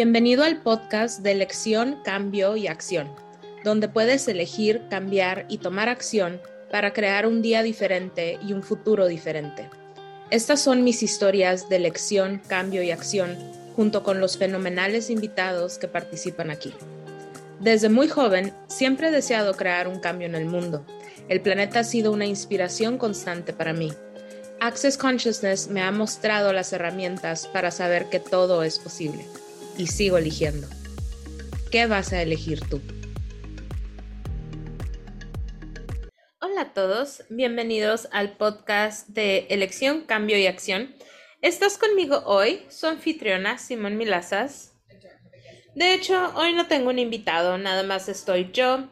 Bienvenido 0.00 0.44
al 0.44 0.62
podcast 0.62 1.22
de 1.22 1.32
elección, 1.32 1.98
cambio 2.04 2.56
y 2.56 2.68
acción, 2.68 3.10
donde 3.64 3.88
puedes 3.88 4.28
elegir, 4.28 4.80
cambiar 4.88 5.44
y 5.48 5.58
tomar 5.58 5.88
acción 5.88 6.40
para 6.70 6.92
crear 6.92 7.26
un 7.26 7.42
día 7.42 7.64
diferente 7.64 8.38
y 8.46 8.52
un 8.52 8.62
futuro 8.62 9.08
diferente. 9.08 9.68
Estas 10.30 10.60
son 10.60 10.84
mis 10.84 11.02
historias 11.02 11.68
de 11.68 11.74
elección, 11.74 12.40
cambio 12.46 12.80
y 12.84 12.92
acción, 12.92 13.36
junto 13.74 14.04
con 14.04 14.20
los 14.20 14.38
fenomenales 14.38 15.10
invitados 15.10 15.78
que 15.78 15.88
participan 15.88 16.52
aquí. 16.52 16.72
Desde 17.58 17.88
muy 17.88 18.06
joven, 18.06 18.54
siempre 18.68 19.08
he 19.08 19.10
deseado 19.10 19.54
crear 19.54 19.88
un 19.88 19.98
cambio 19.98 20.28
en 20.28 20.36
el 20.36 20.46
mundo. 20.46 20.86
El 21.28 21.40
planeta 21.40 21.80
ha 21.80 21.84
sido 21.84 22.12
una 22.12 22.24
inspiración 22.24 22.98
constante 22.98 23.52
para 23.52 23.72
mí. 23.72 23.92
Access 24.60 24.96
Consciousness 24.96 25.66
me 25.66 25.82
ha 25.82 25.90
mostrado 25.90 26.52
las 26.52 26.72
herramientas 26.72 27.48
para 27.48 27.72
saber 27.72 28.08
que 28.08 28.20
todo 28.20 28.62
es 28.62 28.78
posible 28.78 29.24
y 29.78 29.86
sigo 29.86 30.18
eligiendo. 30.18 30.66
¿Qué 31.70 31.86
vas 31.86 32.12
a 32.12 32.20
elegir 32.20 32.60
tú? 32.68 32.82
Hola 36.40 36.62
a 36.62 36.74
todos, 36.74 37.22
bienvenidos 37.30 38.08
al 38.10 38.36
podcast 38.36 39.08
de 39.08 39.46
Elección, 39.48 40.02
Cambio 40.02 40.36
y 40.36 40.46
Acción. 40.46 40.94
Estás 41.40 41.78
conmigo 41.78 42.22
hoy, 42.26 42.66
su 42.68 42.88
anfitriona 42.88 43.58
Simón 43.58 43.96
Milazas. 43.96 44.72
De 45.76 45.94
hecho, 45.94 46.32
hoy 46.34 46.52
no 46.54 46.66
tengo 46.66 46.90
un 46.90 46.98
invitado, 46.98 47.56
nada 47.56 47.84
más 47.84 48.08
estoy 48.08 48.50
yo. 48.52 48.88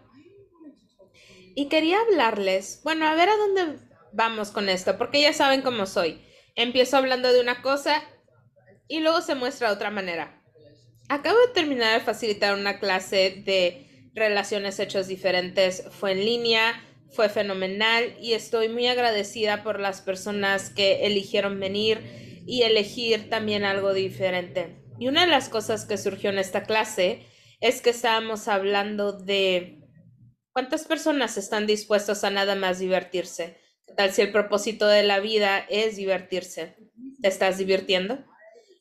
Y 1.57 1.69
quería 1.69 1.99
hablarles, 2.01 2.81
bueno, 2.85 3.07
a 3.07 3.15
ver 3.15 3.29
a 3.29 3.37
dónde 3.37 3.79
vamos 4.13 4.53
con 4.53 4.69
esto, 4.69 4.97
porque 4.97 5.21
ya 5.21 5.33
saben 5.33 5.63
cómo 5.63 5.87
soy. 5.87 6.23
Empiezo 6.55 6.97
hablando 6.97 7.33
de 7.33 7.41
una 7.41 7.61
cosa 7.63 8.05
y 8.87 9.01
luego 9.01 9.21
se 9.23 9.35
muestra 9.35 9.69
de 9.69 9.75
otra 9.75 9.91
manera. 9.91 10.46
Acabo 11.09 11.39
de 11.39 11.53
terminar 11.53 11.99
de 11.99 12.05
facilitar 12.05 12.55
una 12.55 12.81
clase 12.81 13.43
de 13.45 14.11
relaciones 14.15 14.81
hechos 14.81 15.07
diferentes. 15.07 15.85
Fue 15.91 16.13
en 16.13 16.25
línea, 16.25 16.83
fue 17.11 17.29
fenomenal 17.29 18.17
y 18.21 18.33
estoy 18.33 18.69
muy 18.69 18.89
agradecida 18.89 19.63
por 19.63 19.79
las 19.79 20.01
personas 20.01 20.71
que 20.71 21.07
eligieron 21.07 21.61
venir 21.61 22.43
y 22.47 22.63
elegir 22.63 23.31
también 23.31 23.65
algo 23.65 23.95
diferente. 23.95 24.83
Y 24.99 25.07
una 25.09 25.23
de 25.23 25.31
las 25.31 25.49
cosas 25.49 25.85
que 25.85 25.99
surgió 25.99 26.31
en 26.31 26.39
esta 26.39 26.65
clase 26.65 27.27
es 27.61 27.81
que 27.81 27.91
estábamos 27.91 28.49
hablando 28.49 29.13
de 29.13 29.81
cuántas 30.53 30.85
personas 30.85 31.37
están 31.37 31.67
dispuestas 31.67 32.25
a 32.25 32.31
nada 32.31 32.57
más 32.57 32.79
divertirse. 32.79 33.59
Tal 33.97 34.13
si 34.13 34.23
el 34.23 34.33
propósito 34.33 34.89
de 34.89 35.05
la 35.05 35.21
vida 35.21 35.59
es 35.71 35.97
divertirse? 35.97 36.77
¿Te 37.23 37.29
estás 37.29 37.59
divirtiendo? 37.59 38.25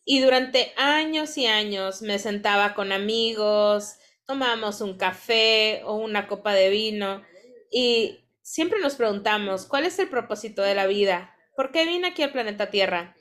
Y 0.05 0.21
durante 0.21 0.71
años 0.77 1.37
y 1.37 1.47
años 1.47 2.03
me 2.03 2.19
sentaba 2.19 2.75
con 2.75 2.91
amigos, 2.91 3.95
tomábamos 4.25 4.81
un 4.81 4.97
café 4.97 5.81
o 5.83 5.95
una 5.95 6.27
copa 6.27 6.53
de 6.53 6.69
vino 6.69 7.23
y 7.71 8.19
siempre 8.41 8.79
nos 8.79 8.95
preguntamos, 8.95 9.65
¿cuál 9.65 9.85
es 9.85 9.97
el 9.97 10.07
propósito 10.07 10.61
de 10.61 10.75
la 10.75 10.85
vida? 10.85 11.35
¿Por 11.55 11.71
qué 11.71 11.85
vine 11.85 12.09
aquí 12.09 12.21
al 12.21 12.31
planeta 12.31 12.69
Tierra? 12.69 13.15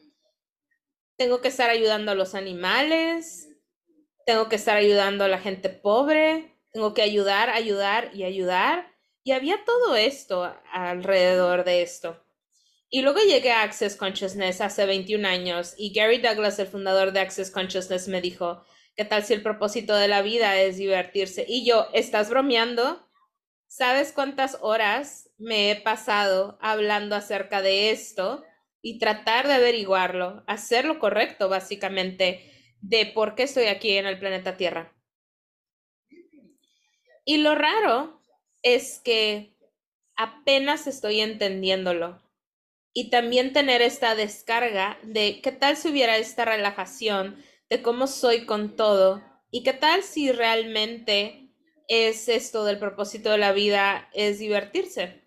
¿Tengo 1.17 1.41
que 1.41 1.49
estar 1.49 1.71
ayudando 1.71 2.13
a 2.13 2.15
los 2.15 2.35
animales? 2.35 3.49
¿Tengo 4.27 4.49
que 4.49 4.57
estar 4.57 4.77
ayudando 4.77 5.25
a 5.25 5.29
la 5.29 5.39
gente 5.39 5.71
pobre? 5.71 6.59
¿Tengo 6.73 6.93
que 6.93 7.03
ayudar, 7.03 7.51
ayudar 7.51 8.11
y 8.15 8.25
ayudar? 8.25 8.93
Y 9.23 9.33
había 9.33 9.65
todo 9.65 9.97
esto 9.97 10.55
alrededor 10.73 11.65
de 11.65 11.83
esto. 11.83 12.24
Y 12.95 13.03
luego 13.03 13.19
llegué 13.19 13.51
a 13.51 13.65
Access 13.65 13.97
Consciousness 13.97 14.61
hace 14.61 14.87
21 14.87 15.27
años 15.27 15.75
y 15.77 15.93
Gary 15.93 16.19
Douglas, 16.19 16.61
el 16.61 16.69
fundador 16.69 17.11
de 17.11 17.19
Access 17.19 17.51
Consciousness, 17.51 18.07
me 18.07 18.21
dijo, 18.21 18.65
¿qué 18.95 19.05
tal 19.05 19.25
si 19.25 19.33
el 19.33 19.43
propósito 19.43 19.97
de 19.97 20.07
la 20.07 20.23
vida 20.23 20.61
es 20.61 20.77
divertirse? 20.77 21.45
Y 21.49 21.67
yo, 21.67 21.89
¿estás 21.93 22.31
bromeando? 22.31 23.05
¿Sabes 23.67 24.13
cuántas 24.13 24.59
horas 24.61 25.29
me 25.39 25.73
he 25.73 25.75
pasado 25.75 26.57
hablando 26.61 27.17
acerca 27.17 27.63
de 27.63 27.91
esto 27.91 28.45
y 28.81 29.01
tratar 29.01 29.49
de 29.49 29.55
averiguarlo, 29.55 30.45
hacer 30.47 30.85
lo 30.85 31.01
correcto 31.01 31.49
básicamente 31.49 32.49
de 32.81 33.07
por 33.07 33.35
qué 33.35 33.43
estoy 33.43 33.65
aquí 33.65 33.97
en 33.97 34.07
el 34.07 34.21
planeta 34.21 34.57
Tierra? 34.57 34.95
Y 37.25 37.39
lo 37.39 37.57
raro 37.57 38.23
es 38.63 39.01
que 39.01 39.57
apenas 40.15 40.87
estoy 40.87 41.23
entendiéndolo 41.23 42.23
y 42.95 43.11
también 43.11 43.53
tener 43.53 43.83
esta 43.83 44.15
descarga 44.15 44.99
de 45.03 45.41
qué 45.43 45.53
tal 45.53 45.77
si 45.77 45.89
hubiera 45.89 46.17
esta 46.17 46.45
relajación 46.45 47.37
de 47.69 47.83
cómo 47.83 48.07
soy 48.07 48.47
con 48.47 48.77
todo 48.77 49.23
y 49.51 49.65
qué 49.65 49.73
tal 49.73 50.05
si 50.05 50.31
realmente 50.31 51.51
es 51.89 52.29
esto 52.29 52.65
del 52.65 52.79
propósito 52.79 53.31
de 53.31 53.39
la 53.39 53.53
vida, 53.53 54.09
es 54.15 54.39
divertirse. 54.39 55.23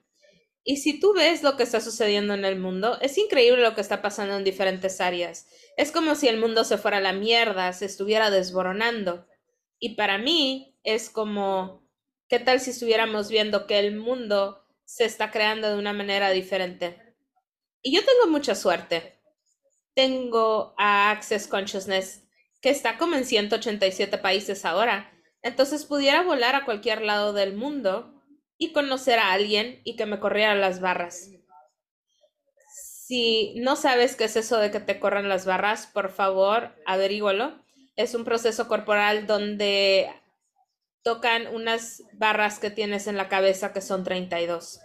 Y 0.63 0.77
si 0.77 0.99
tú 0.99 1.13
ves 1.13 1.43
lo 1.43 1.55
que 1.55 1.63
está 1.63 1.79
sucediendo 1.79 2.33
en 2.33 2.45
el 2.45 2.57
mundo, 2.57 2.97
es 3.01 3.17
increíble 3.17 3.61
lo 3.61 3.75
que 3.75 3.81
está 3.81 4.01
pasando 4.01 4.35
en 4.35 4.43
diferentes 4.43 4.99
áreas. 4.99 5.47
Es 5.77 5.91
como 5.91 6.15
si 6.15 6.27
el 6.27 6.39
mundo 6.39 6.63
se 6.63 6.77
fuera 6.77 6.97
a 6.97 7.01
la 7.01 7.13
mierda, 7.13 7.71
se 7.73 7.85
estuviera 7.85 8.31
desboronando. 8.31 9.27
Y 9.79 9.95
para 9.95 10.17
mí 10.17 10.77
es 10.83 11.09
como, 11.09 11.87
¿qué 12.27 12.39
tal 12.39 12.59
si 12.59 12.71
estuviéramos 12.71 13.29
viendo 13.29 13.67
que 13.67 13.79
el 13.79 13.95
mundo 13.95 14.65
se 14.83 15.05
está 15.05 15.31
creando 15.31 15.69
de 15.69 15.77
una 15.77 15.93
manera 15.93 16.31
diferente? 16.31 17.06
Y 17.81 17.95
yo 17.95 18.01
tengo 18.03 18.31
mucha 18.31 18.55
suerte. 18.55 19.19
Tengo 19.93 20.73
a 20.77 21.11
Access 21.11 21.47
Consciousness, 21.47 22.23
que 22.61 22.69
está 22.69 22.97
como 22.97 23.15
en 23.15 23.25
187 23.25 24.17
países 24.17 24.65
ahora. 24.65 25.11
Entonces 25.41 25.85
pudiera 25.85 26.23
volar 26.23 26.55
a 26.55 26.65
cualquier 26.65 27.01
lado 27.01 27.33
del 27.33 27.55
mundo 27.55 28.13
y 28.57 28.73
conocer 28.73 29.19
a 29.19 29.31
alguien 29.31 29.81
y 29.83 29.95
que 29.95 30.05
me 30.05 30.19
corriera 30.19 30.55
las 30.55 30.81
barras. 30.81 31.29
Si 33.07 33.55
no 33.59 33.75
sabes 33.77 34.15
qué 34.15 34.25
es 34.25 34.35
eso 34.35 34.57
de 34.57 34.69
que 34.71 34.81
te 34.81 34.99
corran 34.99 35.29
las 35.29 35.45
barras, 35.45 35.87
por 35.87 36.11
favor, 36.11 36.75
averígualo. 36.85 37.63
Es 37.95 38.13
un 38.13 38.25
proceso 38.25 38.67
corporal 38.67 39.27
donde 39.27 40.09
tocan 41.03 41.47
unas 41.55 42.03
barras 42.11 42.59
que 42.59 42.69
tienes 42.69 43.07
en 43.07 43.15
la 43.15 43.29
cabeza 43.29 43.71
que 43.71 43.79
son 43.79 44.03
32. 44.03 44.81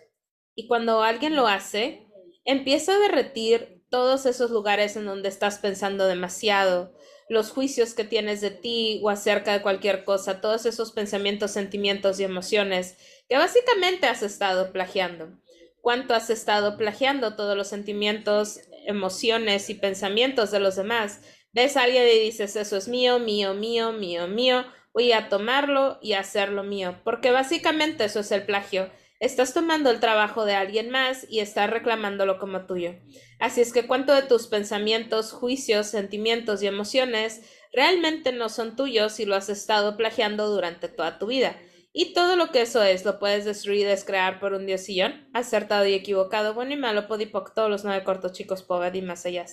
Y 0.55 0.69
cuando 0.69 1.03
alguien 1.03 1.35
lo 1.35 1.49
hace, 1.49 2.07
Empieza 2.45 2.95
a 2.95 2.99
derretir 2.99 3.83
todos 3.89 4.27
esos 4.27 4.51
lugares 4.51 4.97
en 4.97 5.05
donde 5.05 5.29
estás 5.29 5.59
pensando 5.59 6.07
demasiado, 6.07 6.93
los 7.29 7.51
juicios 7.51 7.95
que 7.95 8.05
tienes 8.05 8.41
de 8.41 8.51
ti 8.51 9.01
o 9.03 9.11
acerca 9.11 9.53
de 9.53 9.63
cualquier 9.63 10.05
cosa, 10.05 10.41
todos 10.41 10.67
esos 10.67 10.93
pensamientos, 10.93 11.53
sentimientos 11.53 12.19
y 12.19 12.25
emociones 12.25 12.97
que 13.29 13.37
básicamente 13.37 14.07
has 14.07 14.23
estado 14.23 14.73
plagiando. 14.73 15.39
¿Cuánto 15.81 16.15
has 16.15 16.31
estado 16.31 16.77
plagiando 16.77 17.37
todos 17.37 17.57
los 17.57 17.69
sentimientos, 17.69 18.61
emociones 18.87 19.71
y 19.71 19.75
pensamientos 19.75 20.51
de 20.51 20.61
los 20.61 20.77
demás? 20.77 21.21
Ves 21.53 21.77
a 21.77 21.83
alguien 21.83 22.05
y 22.07 22.19
dices, 22.19 22.57
eso 22.57 22.77
es 22.77 22.89
mío, 22.89 23.19
mío, 23.19 23.55
mío, 23.55 23.93
mío, 23.93 24.27
mío, 24.27 24.65
voy 24.93 25.13
a 25.13 25.29
tomarlo 25.29 25.99
y 26.01 26.15
hacerlo 26.15 26.63
mío, 26.63 27.01
porque 27.05 27.31
básicamente 27.31 28.05
eso 28.05 28.21
es 28.21 28.33
el 28.33 28.45
plagio 28.45 28.91
Estás 29.23 29.55
tomando 29.55 29.89
el 29.89 30.01
trabajo 30.01 30.45
de 30.45 30.57
alguien 30.57 30.91
más 30.91 31.29
y 31.31 31.39
estás 31.39 31.71
reclamándolo 31.71 32.41
como 32.41 32.67
tuyo. 32.67 32.97
Así 33.39 33.61
es 33.61 33.73
que 33.73 33.87
cuánto 33.87 34.13
de 34.13 34.23
tus 34.23 34.49
pensamientos, 34.49 35.31
juicios, 35.31 35.87
sentimientos 35.87 36.61
y 36.61 36.67
emociones 36.67 37.43
realmente 37.73 38.33
no 38.33 38.49
son 38.49 38.75
tuyos 38.75 39.21
y 39.21 39.25
lo 39.25 39.37
has 39.37 39.49
estado 39.49 39.97
plagiando 39.97 40.49
durante 40.49 40.89
toda 40.89 41.21
tu 41.21 41.29
vida. 41.29 41.57
Y 41.93 42.15
todo 42.15 42.35
lo 42.35 42.51
que 42.51 42.63
eso 42.63 42.83
es, 42.83 43.05
lo 43.05 43.21
puedes 43.21 43.45
destruir 43.45 43.83
y 43.83 43.85
descrear 43.85 44.41
por 44.41 44.55
un 44.55 44.67
diosillón, 44.67 45.31
acertado 45.35 45.87
y 45.87 45.95
equivocado, 45.95 46.53
bueno 46.53 46.73
y 46.73 46.77
malo, 46.77 47.07
podipoc, 47.07 47.55
todos 47.55 47.71
los 47.71 47.85
nueve 47.85 48.03
cortos 48.03 48.33
chicos, 48.33 48.65
pobre 48.65 48.99
y 48.99 49.03
más 49.03 49.25
allá. 49.25 49.47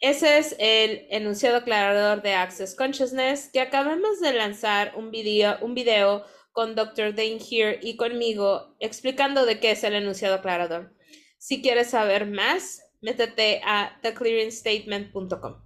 Ese 0.00 0.38
es 0.38 0.56
el 0.58 1.06
enunciado 1.10 1.58
aclarador 1.58 2.22
de 2.22 2.32
Access 2.32 2.74
Consciousness 2.74 3.50
que 3.52 3.60
acabamos 3.60 4.18
de 4.20 4.32
lanzar 4.32 4.92
un 4.96 5.10
video, 5.10 5.58
un 5.60 5.74
video 5.74 6.24
con 6.56 6.74
Dr. 6.74 7.14
Dane 7.14 7.38
Here 7.38 7.78
y 7.82 7.96
conmigo 7.96 8.74
explicando 8.80 9.44
de 9.44 9.60
qué 9.60 9.72
es 9.72 9.84
el 9.84 9.92
enunciado 9.92 10.36
aclarador. 10.36 10.96
Si 11.36 11.60
quieres 11.60 11.90
saber 11.90 12.26
más, 12.26 12.80
métete 13.02 13.60
a 13.62 13.98
theclearingstatement.com. 14.00 15.62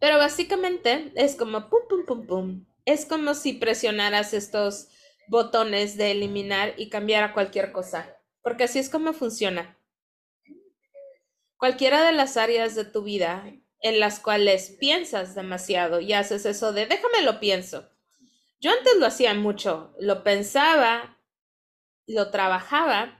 Pero 0.00 0.18
básicamente 0.18 1.12
es 1.14 1.36
como 1.36 1.70
pum, 1.70 1.78
pum, 1.88 2.04
pum, 2.04 2.26
pum. 2.26 2.66
Es 2.84 3.06
como 3.06 3.34
si 3.34 3.52
presionaras 3.52 4.34
estos 4.34 4.88
botones 5.28 5.96
de 5.96 6.10
eliminar 6.10 6.74
y 6.76 6.88
cambiar 6.88 7.22
a 7.22 7.32
cualquier 7.32 7.70
cosa, 7.70 8.16
porque 8.42 8.64
así 8.64 8.80
es 8.80 8.90
como 8.90 9.12
funciona. 9.12 9.78
Cualquiera 11.56 12.04
de 12.04 12.10
las 12.10 12.36
áreas 12.36 12.74
de 12.74 12.84
tu 12.84 13.04
vida 13.04 13.48
en 13.80 14.00
las 14.00 14.18
cuales 14.18 14.70
piensas 14.80 15.36
demasiado 15.36 16.00
y 16.00 16.14
haces 16.14 16.46
eso 16.46 16.72
de 16.72 16.86
déjame 16.86 17.22
lo 17.22 17.38
pienso 17.38 17.88
yo 18.60 18.70
antes 18.72 18.96
lo 18.98 19.06
hacía 19.06 19.34
mucho, 19.34 19.94
lo 20.00 20.22
pensaba, 20.22 21.18
lo 22.06 22.30
trabajaba. 22.30 23.18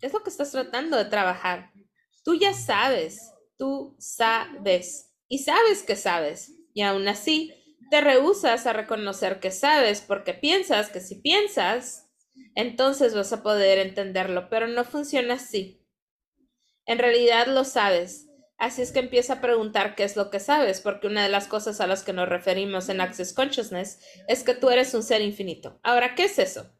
Es 0.00 0.12
lo 0.12 0.22
que 0.22 0.30
estás 0.30 0.52
tratando 0.52 0.96
de 0.96 1.06
trabajar. 1.06 1.72
Tú 2.24 2.34
ya 2.34 2.52
sabes, 2.52 3.32
tú 3.58 3.96
sabes 3.98 5.14
y 5.28 5.38
sabes 5.38 5.82
que 5.82 5.96
sabes. 5.96 6.52
Y 6.74 6.82
aún 6.82 7.08
así, 7.08 7.52
te 7.90 8.00
rehusas 8.00 8.66
a 8.66 8.72
reconocer 8.72 9.40
que 9.40 9.50
sabes 9.50 10.00
porque 10.00 10.34
piensas 10.34 10.90
que 10.90 11.00
si 11.00 11.16
piensas, 11.16 12.08
entonces 12.54 13.14
vas 13.14 13.32
a 13.32 13.42
poder 13.42 13.78
entenderlo, 13.78 14.48
pero 14.50 14.66
no 14.66 14.84
funciona 14.84 15.34
así. 15.34 15.82
En 16.84 16.98
realidad 16.98 17.46
lo 17.48 17.64
sabes. 17.64 18.25
Así 18.58 18.80
es 18.80 18.90
que 18.90 19.00
empieza 19.00 19.34
a 19.34 19.40
preguntar 19.40 19.94
qué 19.94 20.04
es 20.04 20.16
lo 20.16 20.30
que 20.30 20.40
sabes, 20.40 20.80
porque 20.80 21.06
una 21.06 21.22
de 21.22 21.28
las 21.28 21.46
cosas 21.46 21.80
a 21.80 21.86
las 21.86 22.02
que 22.02 22.14
nos 22.14 22.28
referimos 22.28 22.88
en 22.88 23.02
Access 23.02 23.34
Consciousness 23.34 24.00
es 24.28 24.44
que 24.44 24.54
tú 24.54 24.70
eres 24.70 24.94
un 24.94 25.02
ser 25.02 25.20
infinito. 25.20 25.78
Ahora, 25.82 26.14
¿qué 26.14 26.24
es 26.24 26.38
eso? 26.38 26.70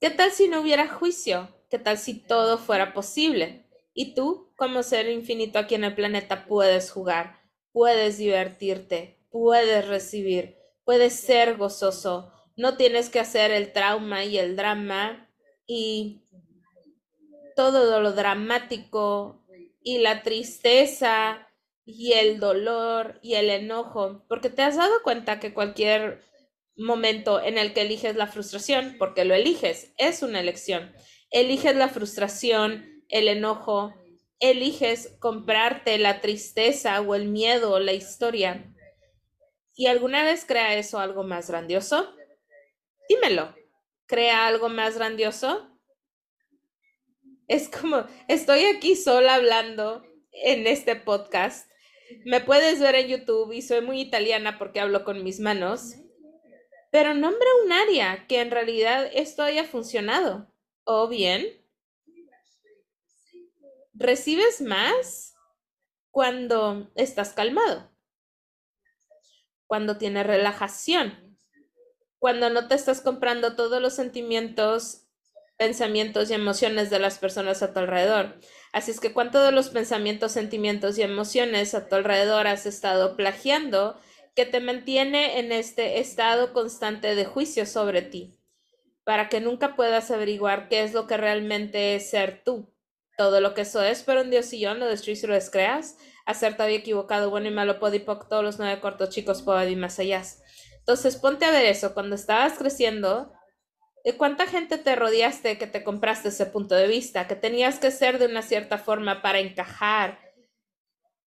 ¿Qué 0.00 0.10
tal 0.10 0.32
si 0.32 0.48
no 0.48 0.60
hubiera 0.60 0.88
juicio? 0.88 1.54
¿Qué 1.70 1.78
tal 1.78 1.98
si 1.98 2.14
todo 2.14 2.56
fuera 2.56 2.94
posible? 2.94 3.66
Y 3.92 4.14
tú, 4.14 4.52
como 4.56 4.82
ser 4.82 5.08
infinito 5.10 5.58
aquí 5.58 5.74
en 5.74 5.84
el 5.84 5.94
planeta, 5.94 6.46
puedes 6.46 6.90
jugar, 6.90 7.40
puedes 7.72 8.18
divertirte, 8.18 9.24
puedes 9.30 9.86
recibir, 9.86 10.56
puedes 10.84 11.14
ser 11.14 11.56
gozoso. 11.56 12.32
No 12.56 12.76
tienes 12.76 13.10
que 13.10 13.20
hacer 13.20 13.50
el 13.50 13.72
trauma 13.72 14.24
y 14.24 14.38
el 14.38 14.56
drama 14.56 15.30
y 15.66 16.23
todo 17.54 18.00
lo 18.00 18.12
dramático 18.12 19.44
y 19.82 19.98
la 19.98 20.22
tristeza 20.22 21.48
y 21.84 22.12
el 22.12 22.40
dolor 22.40 23.18
y 23.22 23.34
el 23.34 23.50
enojo, 23.50 24.24
porque 24.28 24.50
te 24.50 24.62
has 24.62 24.76
dado 24.76 25.02
cuenta 25.02 25.40
que 25.40 25.52
cualquier 25.52 26.22
momento 26.76 27.42
en 27.42 27.58
el 27.58 27.72
que 27.72 27.82
eliges 27.82 28.16
la 28.16 28.26
frustración, 28.26 28.96
porque 28.98 29.24
lo 29.24 29.34
eliges, 29.34 29.92
es 29.98 30.22
una 30.22 30.40
elección. 30.40 30.92
Eliges 31.30 31.76
la 31.76 31.88
frustración, 31.88 33.04
el 33.08 33.28
enojo, 33.28 33.94
eliges 34.40 35.16
comprarte 35.20 35.98
la 35.98 36.20
tristeza 36.20 37.00
o 37.00 37.14
el 37.14 37.28
miedo 37.28 37.72
o 37.72 37.78
la 37.78 37.92
historia. 37.92 38.74
¿Y 39.76 39.86
alguna 39.86 40.24
vez 40.24 40.44
crea 40.44 40.74
eso 40.76 40.98
algo 40.98 41.24
más 41.24 41.48
grandioso? 41.48 42.14
Dímelo. 43.08 43.54
¿Crea 44.06 44.46
algo 44.46 44.68
más 44.68 44.96
grandioso? 44.96 45.73
Es 47.48 47.68
como, 47.68 48.04
estoy 48.28 48.64
aquí 48.64 48.96
sola 48.96 49.34
hablando 49.34 50.04
en 50.32 50.66
este 50.66 50.96
podcast. 50.96 51.70
Me 52.24 52.40
puedes 52.40 52.80
ver 52.80 52.94
en 52.94 53.08
YouTube 53.08 53.52
y 53.52 53.62
soy 53.62 53.80
muy 53.80 54.00
italiana 54.00 54.58
porque 54.58 54.80
hablo 54.80 55.04
con 55.04 55.22
mis 55.24 55.40
manos 55.40 55.96
pero 56.94 57.12
nombra 57.12 57.48
un 57.64 57.72
área 57.72 58.24
que 58.28 58.40
en 58.40 58.52
realidad 58.52 59.10
esto 59.12 59.42
haya 59.42 59.64
funcionado. 59.64 60.46
O 60.84 61.08
bien, 61.08 61.44
recibes 63.94 64.60
más 64.60 65.34
cuando 66.12 66.92
estás 66.94 67.32
calmado, 67.32 67.90
cuando 69.66 69.98
tienes 69.98 70.24
relajación, 70.24 71.36
cuando 72.20 72.48
no 72.48 72.68
te 72.68 72.76
estás 72.76 73.00
comprando 73.00 73.56
todos 73.56 73.82
los 73.82 73.94
sentimientos, 73.94 75.03
pensamientos 75.56 76.30
y 76.30 76.34
emociones 76.34 76.90
de 76.90 76.98
las 76.98 77.18
personas 77.18 77.62
a 77.62 77.72
tu 77.72 77.78
alrededor. 77.78 78.40
Así 78.72 78.90
es 78.90 79.00
que 79.00 79.12
cuando 79.12 79.38
todos 79.38 79.52
los 79.52 79.68
pensamientos, 79.68 80.32
sentimientos 80.32 80.98
y 80.98 81.02
emociones 81.02 81.74
a 81.74 81.88
tu 81.88 81.94
alrededor 81.94 82.46
has 82.46 82.66
estado 82.66 83.16
plagiando, 83.16 83.96
que 84.34 84.46
te 84.46 84.60
mantiene 84.60 85.38
en 85.38 85.52
este 85.52 86.00
estado 86.00 86.52
constante 86.52 87.14
de 87.14 87.24
juicio 87.24 87.66
sobre 87.66 88.02
ti, 88.02 88.36
para 89.04 89.28
que 89.28 89.40
nunca 89.40 89.76
puedas 89.76 90.10
averiguar 90.10 90.68
qué 90.68 90.82
es 90.82 90.92
lo 90.92 91.06
que 91.06 91.16
realmente 91.16 91.94
es 91.94 92.10
ser 92.10 92.42
tú. 92.44 92.72
Todo 93.16 93.40
lo 93.40 93.54
que 93.54 93.60
eso 93.60 93.80
es, 93.82 94.02
pero 94.02 94.22
un 94.22 94.30
Dios 94.30 94.52
y 94.52 94.58
yo 94.58 94.74
lo 94.74 94.86
destruyes 94.86 95.22
y 95.22 95.26
lo 95.28 95.34
descreas. 95.34 95.96
Acertado 96.26 96.70
y 96.70 96.74
equivocado, 96.74 97.30
bueno 97.30 97.46
y 97.46 97.52
malo, 97.52 97.78
podipoc, 97.78 98.28
todos 98.28 98.42
los 98.42 98.58
nueve 98.58 98.80
cortos 98.80 99.10
chicos, 99.10 99.42
puedo 99.42 99.68
y 99.68 99.76
más 99.76 100.00
allá. 100.00 100.22
Entonces, 100.78 101.16
ponte 101.16 101.44
a 101.44 101.52
ver 101.52 101.66
eso. 101.66 101.94
Cuando 101.94 102.16
estabas 102.16 102.58
creciendo, 102.58 103.26
¿de 103.26 103.34
cuánta 104.12 104.46
gente 104.46 104.76
te 104.76 104.94
rodeaste 104.94 105.56
que 105.56 105.66
te 105.66 105.82
compraste 105.82 106.28
ese 106.28 106.44
punto 106.44 106.74
de 106.74 106.86
vista? 106.86 107.26
Que 107.26 107.36
tenías 107.36 107.78
que 107.78 107.90
ser 107.90 108.18
de 108.18 108.26
una 108.26 108.42
cierta 108.42 108.76
forma 108.76 109.22
para 109.22 109.40
encajar, 109.40 110.18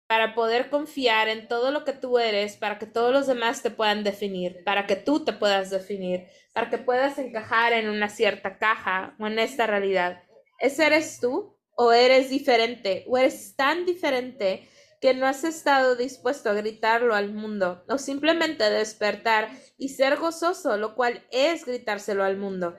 para 0.07 0.35
poder 0.35 0.71
confiar 0.71 1.29
en 1.29 1.49
todo 1.49 1.71
lo 1.71 1.85
que 1.85 1.93
tú 1.93 2.19
eres, 2.19 2.57
para 2.57 2.79
que 2.79 2.87
todos 2.87 3.13
los 3.13 3.27
demás 3.27 3.63
te 3.63 3.71
puedan 3.71 4.05
definir, 4.05 4.65
para 4.65 4.87
que 4.87 4.97
tú 4.97 5.25
te 5.25 5.33
puedas 5.35 5.71
definir, 5.71 6.27
para 6.53 6.71
que 6.71 6.79
puedas 6.79 7.19
encajar 7.19 7.75
en 7.75 7.89
una 7.89 8.09
cierta 8.09 8.59
caja 8.59 9.15
o 9.19 9.27
en 9.27 9.39
esta 9.39 9.67
realidad. 9.67 10.23
¿Ese 10.59 10.87
eres 10.87 11.21
tú 11.21 11.59
o 11.77 11.93
eres 11.93 12.31
diferente 12.31 13.05
o 13.09 13.19
eres 13.19 13.55
tan 13.57 13.85
diferente 13.85 14.69
que 15.03 15.15
no 15.15 15.27
has 15.27 15.43
estado 15.43 15.97
dispuesto 15.97 16.49
a 16.49 16.55
gritarlo 16.55 17.17
al 17.17 17.35
mundo 17.35 17.85
o 17.89 17.99
simplemente 17.99 18.71
despertar 18.71 19.51
y 19.77 19.89
ser 19.89 20.17
gozoso, 20.17 20.77
lo 20.77 20.95
cual 20.95 21.27
es 21.33 21.67
gritárselo 21.67 22.23
al 22.23 22.37
mundo? 22.37 22.77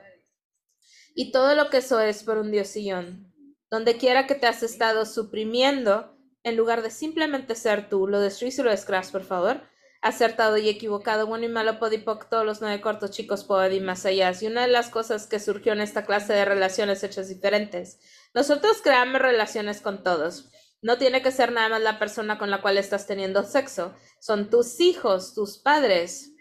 Y 1.14 1.32
todo 1.32 1.54
lo 1.54 1.68
que 1.68 1.76
eso 1.76 2.00
es 2.00 2.24
por 2.24 2.38
un 2.38 2.50
diosillón. 2.50 3.30
Donde 3.70 3.98
quiera 3.98 4.26
que 4.26 4.34
te 4.34 4.46
has 4.46 4.62
estado 4.62 5.04
suprimiendo, 5.04 6.16
en 6.44 6.56
lugar 6.56 6.80
de 6.80 6.90
simplemente 6.90 7.54
ser 7.54 7.90
tú, 7.90 8.08
lo 8.08 8.20
destruís 8.20 8.58
y 8.58 8.62
lo 8.62 8.70
descras, 8.70 9.10
por 9.10 9.24
favor. 9.24 9.60
Acertado 10.00 10.56
y 10.56 10.70
equivocado, 10.70 11.26
bueno 11.26 11.44
y 11.44 11.48
malo, 11.48 11.78
podipoc, 11.78 12.30
todos 12.30 12.46
los 12.46 12.62
nueve 12.62 12.80
cortos 12.80 13.10
chicos, 13.10 13.46
y 13.70 13.80
más 13.80 14.06
allá. 14.06 14.32
Y 14.40 14.46
una 14.46 14.62
de 14.62 14.68
las 14.68 14.88
cosas 14.88 15.26
que 15.26 15.40
surgió 15.40 15.74
en 15.74 15.82
esta 15.82 16.06
clase 16.06 16.32
de 16.32 16.46
relaciones 16.46 17.04
hechas 17.04 17.28
diferentes. 17.28 18.00
Nosotros 18.32 18.80
creamos 18.82 19.20
relaciones 19.20 19.82
con 19.82 20.02
todos. 20.02 20.50
No 20.84 20.98
tiene 20.98 21.22
que 21.22 21.32
ser 21.32 21.50
nada 21.50 21.70
más 21.70 21.80
la 21.80 21.98
persona 21.98 22.36
con 22.36 22.50
la 22.50 22.60
cual 22.60 22.76
estás 22.76 23.06
teniendo 23.06 23.42
sexo. 23.42 23.94
Son 24.20 24.50
tus 24.50 24.80
hijos, 24.80 25.32
tus 25.32 25.56
padres, 25.56 26.34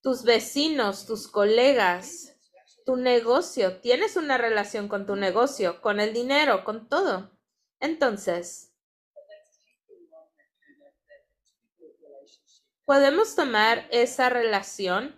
tus 0.00 0.22
vecinos, 0.22 1.04
tus 1.04 1.28
colegas, 1.28 2.34
tu 2.86 2.96
negocio. 2.96 3.82
Tienes 3.82 4.16
una 4.16 4.38
relación 4.38 4.88
con 4.88 5.04
tu 5.04 5.16
negocio, 5.16 5.82
con 5.82 6.00
el 6.00 6.14
dinero, 6.14 6.64
con 6.64 6.88
todo. 6.88 7.30
Entonces, 7.78 8.72
podemos 12.86 13.36
tomar 13.36 13.86
esa 13.90 14.30
relación 14.30 15.14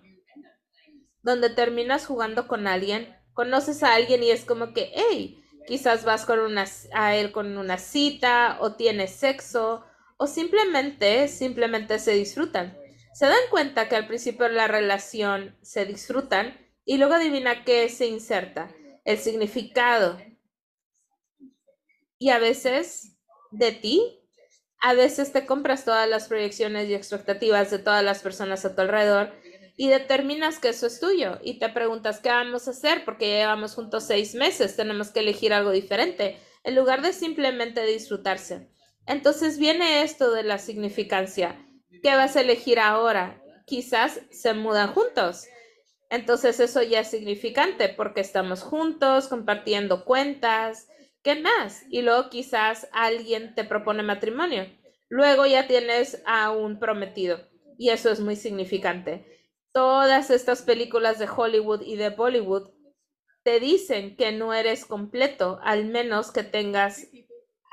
donde 1.22 1.50
terminas 1.50 2.04
jugando 2.04 2.48
con 2.48 2.66
alguien, 2.66 3.16
conoces 3.32 3.84
a 3.84 3.94
alguien 3.94 4.24
y 4.24 4.32
es 4.32 4.44
como 4.44 4.74
que, 4.74 4.90
hey, 4.92 5.40
quizás 5.66 6.04
vas 6.04 6.24
con 6.24 6.38
una, 6.38 6.64
a 6.92 7.16
él 7.16 7.32
con 7.32 7.56
una 7.56 7.79
cita 7.79 8.58
o 8.60 8.74
tienes 8.74 9.12
sexo 9.12 9.84
o 10.17 10.26
simplemente, 10.26 11.29
simplemente 11.29 11.98
se 11.98 12.12
disfrutan. 12.12 12.76
Se 13.12 13.26
dan 13.26 13.36
cuenta 13.50 13.88
que 13.88 13.96
al 13.96 14.06
principio 14.06 14.46
de 14.46 14.52
la 14.52 14.69
relación 14.69 15.56
se 15.62 15.84
disfrutan 15.84 16.56
y 16.84 16.98
luego 16.98 17.14
adivina 17.14 17.64
qué 17.64 17.88
se 17.88 18.06
inserta, 18.06 18.70
el 19.05 19.19
significado 19.19 20.19
y 22.19 22.31
a 22.31 22.38
veces 22.38 23.17
de 23.50 23.72
ti, 23.72 24.20
a 24.81 24.94
veces 24.94 25.32
te 25.32 25.46
compras 25.46 25.84
todas 25.84 26.08
las 26.08 26.29
proyecciones 26.29 26.88
y 26.88 26.94
expectativas 26.94 27.70
de 27.70 27.79
todas 27.79 28.05
las 28.05 28.20
personas 28.20 28.64
a 28.64 28.74
tu 28.74 28.82
alrededor 28.82 29.32
y 29.76 29.88
determinas 29.88 30.58
que 30.58 30.70
eso 30.70 30.86
es 30.86 31.00
tuyo 31.00 31.38
y 31.42 31.58
te 31.58 31.68
preguntas 31.68 32.20
qué 32.20 32.30
vamos 32.30 32.66
a 32.66 32.70
hacer 32.70 33.04
porque 33.04 33.26
llevamos 33.26 33.74
juntos 33.74 34.04
seis 34.04 34.34
meses, 34.34 34.76
tenemos 34.76 35.10
que 35.10 35.20
elegir 35.20 35.52
algo 35.52 35.70
diferente 35.70 36.38
en 36.64 36.74
lugar 36.74 37.02
de 37.02 37.12
simplemente 37.12 37.84
disfrutarse. 37.84 38.68
Entonces 39.06 39.58
viene 39.58 40.02
esto 40.02 40.32
de 40.32 40.42
la 40.42 40.58
significancia. 40.58 41.64
¿Qué 42.02 42.14
vas 42.14 42.36
a 42.36 42.40
elegir 42.40 42.80
ahora? 42.80 43.42
Quizás 43.66 44.20
se 44.30 44.54
mudan 44.54 44.92
juntos. 44.92 45.44
Entonces 46.10 46.58
eso 46.60 46.82
ya 46.82 47.00
es 47.00 47.10
significante 47.10 47.88
porque 47.88 48.20
estamos 48.20 48.62
juntos, 48.62 49.28
compartiendo 49.28 50.04
cuentas, 50.04 50.88
¿Qué 51.26 51.34
más? 51.34 51.82
Y 51.90 52.02
luego 52.02 52.30
quizás 52.30 52.86
alguien 52.92 53.56
te 53.56 53.64
propone 53.64 54.04
matrimonio. 54.04 54.64
Luego 55.08 55.44
ya 55.44 55.66
tienes 55.66 56.22
a 56.24 56.52
un 56.52 56.78
prometido. 56.78 57.40
Y 57.76 57.88
eso 57.88 58.12
es 58.12 58.20
muy 58.20 58.36
significante. 58.36 59.26
Todas 59.76 60.30
estas 60.30 60.62
películas 60.62 61.18
de 61.18 61.28
Hollywood 61.28 61.82
y 61.82 61.96
de 61.96 62.08
Bollywood 62.08 62.70
te 63.42 63.60
dicen 63.60 64.16
que 64.16 64.32
no 64.32 64.54
eres 64.54 64.86
completo, 64.86 65.60
al 65.62 65.84
menos 65.84 66.32
que 66.32 66.44
tengas 66.44 67.06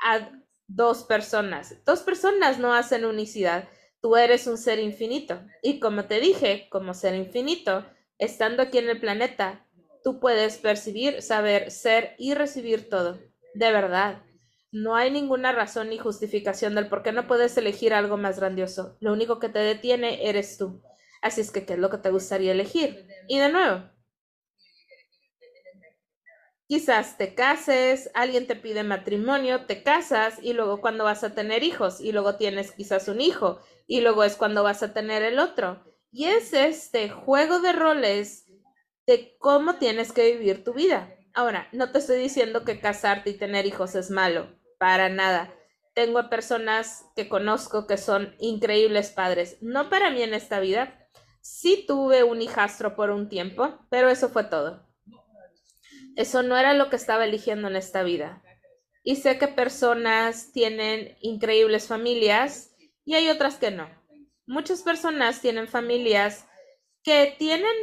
a 0.04 0.30
dos 0.66 1.04
personas. 1.04 1.82
Dos 1.86 2.00
personas 2.00 2.58
no 2.58 2.74
hacen 2.74 3.06
unicidad. 3.06 3.70
Tú 4.02 4.16
eres 4.16 4.46
un 4.46 4.58
ser 4.58 4.80
infinito. 4.80 5.40
Y 5.62 5.80
como 5.80 6.04
te 6.04 6.20
dije, 6.20 6.68
como 6.70 6.92
ser 6.92 7.14
infinito, 7.14 7.86
estando 8.18 8.62
aquí 8.62 8.76
en 8.76 8.90
el 8.90 9.00
planeta, 9.00 9.66
tú 10.02 10.20
puedes 10.20 10.58
percibir, 10.58 11.22
saber, 11.22 11.70
ser 11.70 12.16
y 12.18 12.34
recibir 12.34 12.90
todo. 12.90 13.18
De 13.54 13.72
verdad, 13.72 14.22
no 14.72 14.94
hay 14.94 15.10
ninguna 15.10 15.52
razón 15.52 15.88
ni 15.88 15.96
justificación 15.96 16.74
del 16.74 16.88
por 16.88 17.02
qué 17.02 17.12
no 17.12 17.26
puedes 17.26 17.56
elegir 17.56 17.94
algo 17.94 18.18
más 18.18 18.38
grandioso. 18.38 18.98
Lo 19.00 19.14
único 19.14 19.38
que 19.38 19.48
te 19.48 19.60
detiene 19.60 20.28
eres 20.28 20.58
tú. 20.58 20.82
Así 21.24 21.40
es 21.40 21.50
que, 21.50 21.66
¿qué 21.66 21.72
es 21.72 21.80
lo 21.80 21.90
que 21.90 21.98
te 21.98 22.10
gustaría 22.10 22.52
elegir? 22.52 23.08
Y 23.26 23.38
de 23.40 23.48
nuevo, 23.48 23.82
Quizás 26.66 27.18
te 27.18 27.34
cases, 27.34 28.10
alguien 28.14 28.46
te 28.46 28.56
pide 28.56 28.84
matrimonio, 28.84 29.66
te 29.66 29.82
casas 29.82 30.38
y 30.42 30.54
luego 30.54 30.80
cuando 30.80 31.04
vas 31.04 31.22
a 31.22 31.34
tener 31.34 31.62
hijos 31.62 32.00
y 32.00 32.12
luego 32.12 32.36
tienes 32.36 32.72
quizás 32.72 33.08
un 33.08 33.20
hijo 33.20 33.60
y 33.86 34.00
luego 34.00 34.24
es 34.24 34.36
cuando 34.36 34.62
vas 34.62 34.82
a 34.82 34.94
tener 34.94 35.22
el 35.22 35.38
otro. 35.38 35.84
Y 36.10 36.26
es 36.26 36.52
este 36.54 37.10
juego 37.10 37.60
de 37.60 37.72
roles 37.72 38.46
de 39.06 39.36
cómo 39.38 39.76
tienes 39.76 40.12
que 40.12 40.32
vivir 40.32 40.64
tu 40.64 40.72
vida. 40.72 41.14
Ahora, 41.34 41.68
no 41.72 41.92
te 41.92 41.98
estoy 41.98 42.18
diciendo 42.18 42.64
que 42.64 42.80
casarte 42.80 43.30
y 43.30 43.38
tener 43.38 43.66
hijos 43.66 43.94
es 43.94 44.10
malo, 44.10 44.58
para 44.78 45.10
nada. 45.10 45.54
Tengo 45.94 46.30
personas 46.30 47.04
que 47.14 47.28
conozco 47.28 47.86
que 47.86 47.98
son 47.98 48.34
increíbles 48.38 49.10
padres. 49.10 49.58
No 49.60 49.90
para 49.90 50.10
mí 50.10 50.22
en 50.22 50.32
esta 50.32 50.60
vida. 50.60 51.03
Sí 51.44 51.84
tuve 51.86 52.24
un 52.24 52.40
hijastro 52.40 52.96
por 52.96 53.10
un 53.10 53.28
tiempo, 53.28 53.78
pero 53.90 54.08
eso 54.08 54.30
fue 54.30 54.44
todo. 54.44 54.88
Eso 56.16 56.42
no 56.42 56.56
era 56.56 56.72
lo 56.72 56.88
que 56.88 56.96
estaba 56.96 57.26
eligiendo 57.26 57.68
en 57.68 57.76
esta 57.76 58.02
vida. 58.02 58.42
Y 59.02 59.16
sé 59.16 59.36
que 59.36 59.48
personas 59.48 60.52
tienen 60.52 61.18
increíbles 61.20 61.86
familias 61.86 62.74
y 63.04 63.12
hay 63.12 63.28
otras 63.28 63.56
que 63.56 63.70
no. 63.70 63.90
Muchas 64.46 64.80
personas 64.80 65.42
tienen 65.42 65.68
familias 65.68 66.46
que 67.02 67.36
tienen 67.38 67.76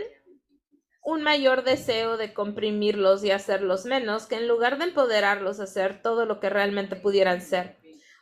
un 1.04 1.22
mayor 1.22 1.64
deseo 1.64 2.18
de 2.18 2.34
comprimirlos 2.34 3.24
y 3.24 3.30
hacerlos 3.30 3.86
menos 3.86 4.26
que 4.26 4.38
en 4.38 4.48
lugar 4.48 4.80
de 4.80 4.86
empoderarlos 4.86 5.60
a 5.60 5.66
hacer 5.66 6.02
todo 6.02 6.26
lo 6.26 6.40
que 6.40 6.50
realmente 6.50 6.96
pudieran 6.96 7.42
ser. 7.42 7.78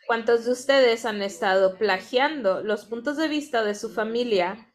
¿Cuántos 0.06 0.44
de 0.44 0.52
ustedes 0.52 1.06
han 1.06 1.22
estado 1.22 1.78
plagiando 1.78 2.62
los 2.62 2.84
puntos 2.84 3.16
de 3.16 3.30
vista 3.30 3.64
de 3.64 3.76
su 3.76 3.90
familia 3.90 4.69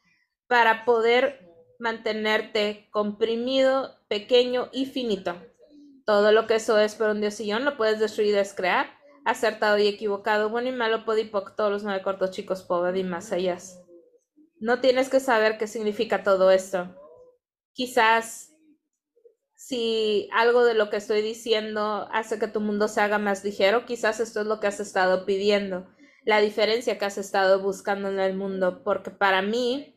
para 0.47 0.85
poder 0.85 1.41
mantenerte 1.79 2.89
comprimido, 2.91 3.97
pequeño 4.09 4.69
y 4.73 4.87
finito. 4.87 5.37
Todo 6.07 6.33
lo 6.33 6.47
que 6.47 6.57
eso 6.57 6.79
es 6.79 6.95
por 6.95 7.11
un 7.11 7.21
diosillón 7.21 7.65
lo 7.65 7.77
puedes 7.77 7.99
destruir 7.99 8.31
y 8.31 8.33
descrear. 8.33 8.87
Acertado 9.25 9.79
y 9.79 9.89
equivocado, 9.89 10.51
bueno 10.51 10.69
y 10.69 10.73
malo, 10.73 11.07
podipoc, 11.07 11.57
todos 11.57 11.71
los 11.71 11.83
nueve 11.83 12.03
cortos 12.03 12.31
chicos, 12.31 12.63
pobre 12.63 12.99
y 12.99 13.05
más 13.05 13.33
allá. 13.33 13.57
No 14.61 14.81
tienes 14.81 15.09
que 15.09 15.19
saber 15.19 15.57
qué 15.57 15.67
significa 15.67 16.23
todo 16.23 16.51
esto. 16.51 16.95
Quizás 17.73 18.55
si 19.57 20.29
algo 20.35 20.65
de 20.65 20.75
lo 20.75 20.91
que 20.91 20.99
estoy 20.99 21.23
diciendo 21.23 22.07
hace 22.13 22.39
que 22.39 22.49
tu 22.49 22.61
mundo 22.61 22.87
se 22.87 23.01
haga 23.01 23.19
más 23.19 23.43
ligero, 23.45 23.87
quizás 23.87 24.21
esto 24.21 24.43
es 24.43 24.47
lo 24.47 24.61
que 24.61 24.67
has 24.67 24.79
estado 24.79 25.25
pidiendo, 25.25 25.87
la 26.27 26.41
diferencia 26.41 26.99
que 26.99 27.05
has 27.07 27.17
estado 27.17 27.61
buscando 27.61 28.11
en 28.11 28.21
el 28.21 28.37
mundo, 28.37 28.83
porque 28.85 29.11
para 29.11 29.41
mí 29.41 29.94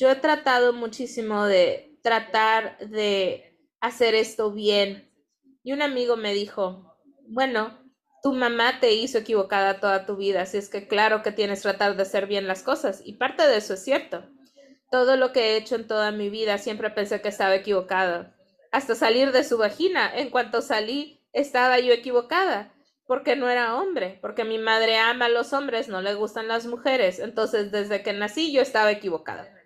yo 0.00 0.10
he 0.10 0.16
tratado 0.16 0.72
muchísimo 0.72 1.44
de 1.44 1.98
tratar 2.02 2.78
de 2.78 3.58
hacer 3.80 4.14
esto 4.14 4.50
bien. 4.50 5.12
Y 5.62 5.74
un 5.74 5.82
amigo 5.82 6.16
me 6.16 6.32
dijo, 6.32 6.96
bueno, 7.28 7.78
tu 8.22 8.32
mamá 8.32 8.80
te 8.80 8.94
hizo 8.94 9.18
equivocada 9.18 9.78
toda 9.78 10.06
tu 10.06 10.16
vida, 10.16 10.42
así 10.42 10.56
es 10.56 10.70
que 10.70 10.88
claro 10.88 11.22
que 11.22 11.32
tienes 11.32 11.60
que 11.60 11.68
tratar 11.68 11.96
de 11.96 12.02
hacer 12.02 12.26
bien 12.26 12.46
las 12.46 12.62
cosas. 12.62 13.02
Y 13.04 13.14
parte 13.14 13.46
de 13.46 13.58
eso 13.58 13.74
es 13.74 13.84
cierto. 13.84 14.24
Todo 14.90 15.16
lo 15.16 15.32
que 15.32 15.52
he 15.52 15.56
hecho 15.58 15.74
en 15.76 15.86
toda 15.86 16.12
mi 16.12 16.30
vida 16.30 16.56
siempre 16.56 16.88
pensé 16.88 17.20
que 17.20 17.28
estaba 17.28 17.54
equivocada. 17.54 18.34
Hasta 18.72 18.94
salir 18.94 19.32
de 19.32 19.44
su 19.44 19.58
vagina. 19.58 20.10
En 20.14 20.30
cuanto 20.30 20.62
salí, 20.62 21.20
estaba 21.34 21.78
yo 21.78 21.92
equivocada. 21.92 22.72
Porque 23.06 23.36
no 23.36 23.50
era 23.50 23.76
hombre. 23.76 24.18
Porque 24.22 24.44
mi 24.44 24.56
madre 24.56 24.96
ama 24.96 25.26
a 25.26 25.28
los 25.28 25.52
hombres, 25.52 25.88
no 25.88 26.00
le 26.00 26.14
gustan 26.14 26.48
las 26.48 26.64
mujeres. 26.64 27.18
Entonces, 27.18 27.70
desde 27.70 28.02
que 28.02 28.14
nací, 28.14 28.50
yo 28.50 28.62
estaba 28.62 28.90
equivocada. 28.90 29.59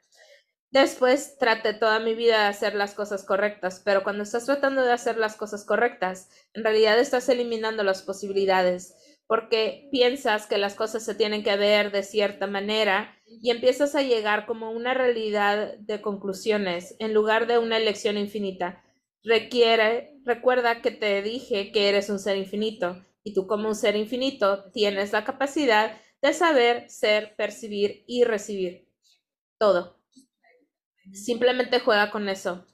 Después 0.75 1.38
traté 1.38 1.73
toda 1.73 2.00
mi 2.00 2.16
vida 2.16 2.40
de 2.40 2.47
hacer 2.49 2.75
las 2.75 2.95
cosas 2.95 3.23
correctas, 3.23 3.81
pero 3.85 4.02
cuando 4.02 4.25
estás 4.25 4.45
tratando 4.45 4.83
de 4.83 4.90
hacer 4.90 5.16
las 5.19 5.37
cosas 5.37 5.64
correctas, 5.64 6.28
en 6.52 6.64
realidad 6.64 6.99
estás 6.99 7.28
eliminando 7.28 7.85
las 7.85 8.02
posibilidades 8.02 8.97
porque 9.28 9.88
piensas 9.93 10.49
que 10.49 10.59
las 10.59 10.75
cosas 10.75 11.04
se 11.04 11.14
tienen 11.14 11.45
que 11.45 11.57
ver 11.57 11.93
de 11.93 12.02
cierta 12.02 12.49
manera 12.49 13.16
y 13.25 13.50
empiezas 13.52 13.95
a 13.95 14.02
llegar 14.02 14.47
como 14.47 14.73
una 14.73 14.95
realidad 14.95 15.78
de 15.78 16.02
conclusiones 16.02 16.97
en 16.99 17.14
lugar 17.14 17.47
de 17.47 17.59
una 17.59 17.76
elección 17.76 18.19
infinita. 18.19 18.83
Requiere, 19.23 20.19
recuerda 20.25 20.83
que 20.83 20.90
te 20.90 21.23
dije 21.23 21.71
que 21.71 21.88
eres 21.88 22.11
un 22.11 22.19
ser 22.19 22.37
infinito 22.37 23.00
y 23.23 23.33
tú 23.33 23.47
como 23.47 23.69
un 23.69 23.76
ser 23.76 23.95
infinito 23.95 24.73
tienes 24.73 25.12
la 25.12 25.23
capacidad 25.23 25.97
de 26.21 26.33
saber, 26.33 26.90
ser, 26.90 27.37
percibir 27.37 28.02
y 28.09 28.25
recibir 28.25 28.88
todo. 29.57 30.03
Simplemente 31.12 31.80
juega 31.80 32.11
con 32.11 32.28
eso. 32.28 32.66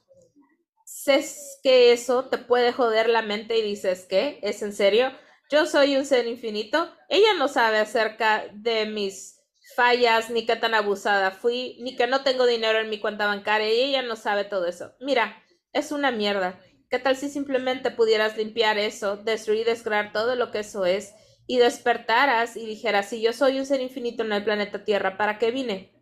Sé 0.85 1.25
que 1.63 1.93
eso 1.93 2.25
te 2.29 2.37
puede 2.37 2.73
joder 2.73 3.09
la 3.09 3.21
mente 3.21 3.57
y 3.57 3.61
dices, 3.61 4.05
¿qué? 4.09 4.39
¿Es 4.41 4.61
en 4.61 4.73
serio? 4.73 5.11
Yo 5.49 5.65
soy 5.65 5.97
un 5.97 6.05
ser 6.05 6.27
infinito. 6.27 6.93
Ella 7.09 7.33
no 7.37 7.47
sabe 7.47 7.79
acerca 7.79 8.45
de 8.53 8.85
mis 8.85 9.41
fallas, 9.75 10.29
ni 10.29 10.45
qué 10.45 10.55
tan 10.55 10.73
abusada 10.73 11.31
fui, 11.31 11.77
ni 11.81 11.95
que 11.95 12.07
no 12.07 12.23
tengo 12.23 12.45
dinero 12.45 12.79
en 12.79 12.89
mi 12.89 12.99
cuenta 12.99 13.27
bancaria 13.27 13.73
y 13.73 13.81
ella 13.81 14.01
no 14.01 14.15
sabe 14.15 14.43
todo 14.43 14.65
eso. 14.65 14.93
Mira, 14.99 15.43
es 15.73 15.91
una 15.91 16.11
mierda. 16.11 16.59
¿Qué 16.89 16.99
tal 16.99 17.15
si 17.15 17.29
simplemente 17.29 17.91
pudieras 17.91 18.37
limpiar 18.37 18.77
eso, 18.77 19.17
destruir 19.17 19.65
descrear 19.65 20.11
todo 20.11 20.35
lo 20.35 20.51
que 20.51 20.59
eso 20.59 20.85
es 20.85 21.13
y 21.47 21.57
despertaras 21.57 22.57
y 22.57 22.65
dijeras, 22.65 23.09
si 23.09 23.21
yo 23.21 23.33
soy 23.33 23.59
un 23.59 23.65
ser 23.65 23.81
infinito 23.81 24.23
en 24.23 24.33
el 24.33 24.43
planeta 24.43 24.83
Tierra, 24.83 25.17
¿para 25.17 25.37
qué 25.37 25.51
vine? 25.51 26.00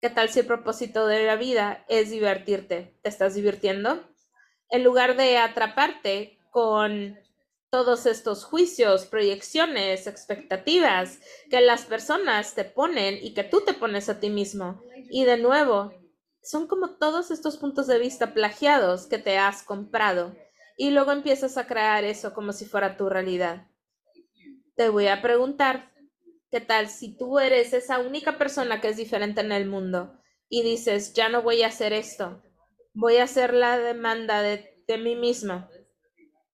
¿Qué 0.00 0.10
tal 0.10 0.28
si 0.28 0.38
el 0.38 0.46
propósito 0.46 1.08
de 1.08 1.24
la 1.24 1.34
vida 1.34 1.84
es 1.88 2.10
divertirte? 2.10 2.96
¿Te 3.02 3.08
estás 3.08 3.34
divirtiendo? 3.34 4.08
En 4.70 4.84
lugar 4.84 5.16
de 5.16 5.38
atraparte 5.38 6.38
con 6.50 7.18
todos 7.68 8.06
estos 8.06 8.44
juicios, 8.44 9.06
proyecciones, 9.06 10.06
expectativas 10.06 11.18
que 11.50 11.60
las 11.60 11.84
personas 11.84 12.54
te 12.54 12.64
ponen 12.64 13.18
y 13.20 13.34
que 13.34 13.42
tú 13.42 13.62
te 13.62 13.74
pones 13.74 14.08
a 14.08 14.20
ti 14.20 14.30
mismo. 14.30 14.80
Y 15.10 15.24
de 15.24 15.36
nuevo, 15.36 15.92
son 16.44 16.68
como 16.68 16.96
todos 16.96 17.32
estos 17.32 17.56
puntos 17.56 17.88
de 17.88 17.98
vista 17.98 18.32
plagiados 18.34 19.08
que 19.08 19.18
te 19.18 19.36
has 19.36 19.64
comprado 19.64 20.36
y 20.76 20.90
luego 20.90 21.10
empiezas 21.10 21.58
a 21.58 21.66
crear 21.66 22.04
eso 22.04 22.34
como 22.34 22.52
si 22.52 22.66
fuera 22.66 22.96
tu 22.96 23.08
realidad. 23.08 23.66
Te 24.76 24.90
voy 24.90 25.08
a 25.08 25.20
preguntar, 25.20 25.92
¿Qué 26.50 26.60
tal 26.60 26.88
si 26.88 27.14
tú 27.14 27.38
eres 27.38 27.74
esa 27.74 27.98
única 27.98 28.38
persona 28.38 28.80
que 28.80 28.88
es 28.88 28.96
diferente 28.96 29.42
en 29.42 29.52
el 29.52 29.66
mundo 29.66 30.18
y 30.48 30.62
dices, 30.62 31.12
ya 31.12 31.28
no 31.28 31.42
voy 31.42 31.62
a 31.62 31.66
hacer 31.66 31.92
esto, 31.92 32.42
voy 32.94 33.18
a 33.18 33.24
hacer 33.24 33.52
la 33.52 33.78
demanda 33.78 34.40
de, 34.40 34.82
de 34.86 34.96
mí 34.96 35.14
misma? 35.14 35.70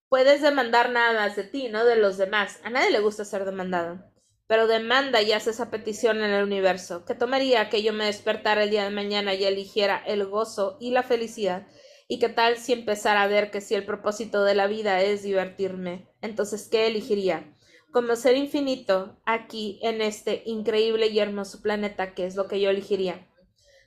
Puedes 0.08 0.42
demandar 0.42 0.90
nada 0.90 1.12
más 1.12 1.36
de 1.36 1.44
ti, 1.44 1.68
no 1.68 1.84
de 1.84 1.96
los 1.96 2.18
demás. 2.18 2.58
A 2.64 2.70
nadie 2.70 2.90
le 2.90 3.00
gusta 3.00 3.24
ser 3.24 3.44
demandado. 3.44 4.04
Pero 4.46 4.66
demanda 4.66 5.22
y 5.22 5.32
haz 5.32 5.46
esa 5.46 5.70
petición 5.70 6.22
en 6.22 6.30
el 6.30 6.44
universo. 6.44 7.04
¿Qué 7.04 7.14
tomaría 7.14 7.70
que 7.70 7.82
yo 7.82 7.92
me 7.92 8.06
despertara 8.06 8.64
el 8.64 8.70
día 8.70 8.84
de 8.84 8.90
mañana 8.90 9.34
y 9.34 9.44
eligiera 9.44 10.02
el 10.06 10.26
gozo 10.26 10.76
y 10.80 10.90
la 10.90 11.02
felicidad? 11.04 11.66
¿Y 12.08 12.18
qué 12.18 12.28
tal 12.28 12.58
si 12.58 12.72
empezara 12.72 13.22
a 13.22 13.28
ver 13.28 13.50
que 13.50 13.60
si 13.60 13.74
el 13.74 13.86
propósito 13.86 14.44
de 14.44 14.54
la 14.54 14.66
vida 14.66 15.00
es 15.00 15.22
divertirme? 15.22 16.08
Entonces, 16.20 16.68
¿qué 16.68 16.88
elegiría? 16.88 17.54
Como 17.94 18.16
ser 18.16 18.36
infinito 18.36 19.22
aquí 19.24 19.78
en 19.80 20.02
este 20.02 20.42
increíble 20.46 21.06
y 21.06 21.20
hermoso 21.20 21.62
planeta 21.62 22.12
que 22.12 22.26
es 22.26 22.34
lo 22.34 22.48
que 22.48 22.60
yo 22.60 22.70
elegiría. 22.70 23.24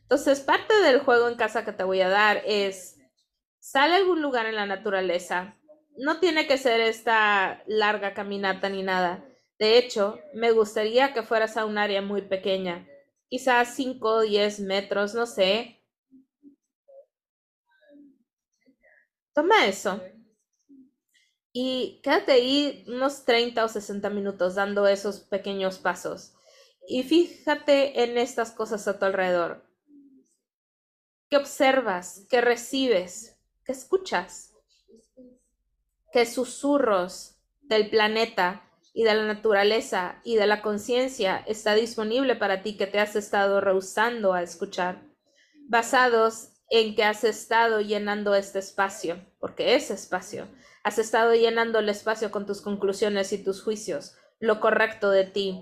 Entonces, 0.03 0.39
parte 0.39 0.73
del 0.75 1.01
juego 1.01 1.27
en 1.27 1.35
casa 1.35 1.65
que 1.65 1.73
te 1.73 1.83
voy 1.83 1.99
a 1.99 2.07
dar 2.07 2.41
es, 2.45 2.97
sale 3.59 3.95
a 3.95 3.97
algún 3.97 4.21
lugar 4.21 4.45
en 4.45 4.55
la 4.55 4.65
naturaleza. 4.65 5.57
No 5.97 6.21
tiene 6.21 6.47
que 6.47 6.57
ser 6.57 6.79
esta 6.79 7.61
larga 7.67 8.13
caminata 8.13 8.69
ni 8.69 8.81
nada. 8.81 9.25
De 9.59 9.77
hecho, 9.77 10.17
me 10.33 10.51
gustaría 10.51 11.11
que 11.11 11.23
fueras 11.23 11.57
a 11.57 11.65
un 11.65 11.77
área 11.77 12.01
muy 12.01 12.21
pequeña, 12.21 12.87
quizás 13.27 13.75
5 13.75 14.07
o 14.07 14.21
10 14.21 14.61
metros, 14.61 15.15
no 15.15 15.25
sé. 15.25 15.83
Toma 19.33 19.65
eso 19.65 20.01
y 21.59 22.01
quédate 22.03 22.33
ahí 22.33 22.85
unos 22.87 23.25
30 23.25 23.65
o 23.65 23.67
60 23.67 24.11
minutos 24.11 24.53
dando 24.53 24.85
esos 24.85 25.21
pequeños 25.21 25.79
pasos. 25.79 26.35
Y 26.87 27.01
fíjate 27.01 28.03
en 28.03 28.19
estas 28.19 28.51
cosas 28.51 28.87
a 28.87 28.99
tu 28.99 29.05
alrededor. 29.05 29.65
¿Qué 31.31 31.37
observas? 31.37 32.27
¿Qué 32.29 32.41
recibes? 32.41 33.39
¿Qué 33.65 33.71
escuchas? 33.71 34.53
¿Qué 36.11 36.27
susurros 36.27 37.39
del 37.61 37.89
planeta 37.89 38.61
y 38.93 39.03
de 39.03 39.15
la 39.15 39.25
naturaleza 39.25 40.21
y 40.23 40.35
de 40.35 40.45
la 40.45 40.61
conciencia 40.61 41.43
está 41.47 41.73
disponible 41.73 42.35
para 42.35 42.61
ti 42.61 42.77
que 42.77 42.85
te 42.85 42.99
has 42.99 43.15
estado 43.15 43.61
rehusando 43.61 44.35
a 44.35 44.43
escuchar? 44.43 45.01
Basados 45.67 46.49
en 46.69 46.93
que 46.93 47.03
has 47.03 47.23
estado 47.23 47.81
llenando 47.81 48.35
este 48.35 48.59
espacio, 48.59 49.25
porque 49.39 49.73
es 49.73 49.89
espacio 49.89 50.47
Has 50.87 50.99
estado 50.99 51.35
llenando 51.35 51.79
el 51.79 51.89
espacio 51.89 52.31
con 52.31 52.45
tus 52.45 52.61
conclusiones 52.61 53.33
y 53.33 53.43
tus 53.43 53.61
juicios, 53.61 54.15
lo 54.39 54.61
correcto 54.61 55.11
de 55.11 55.25
ti, 55.25 55.61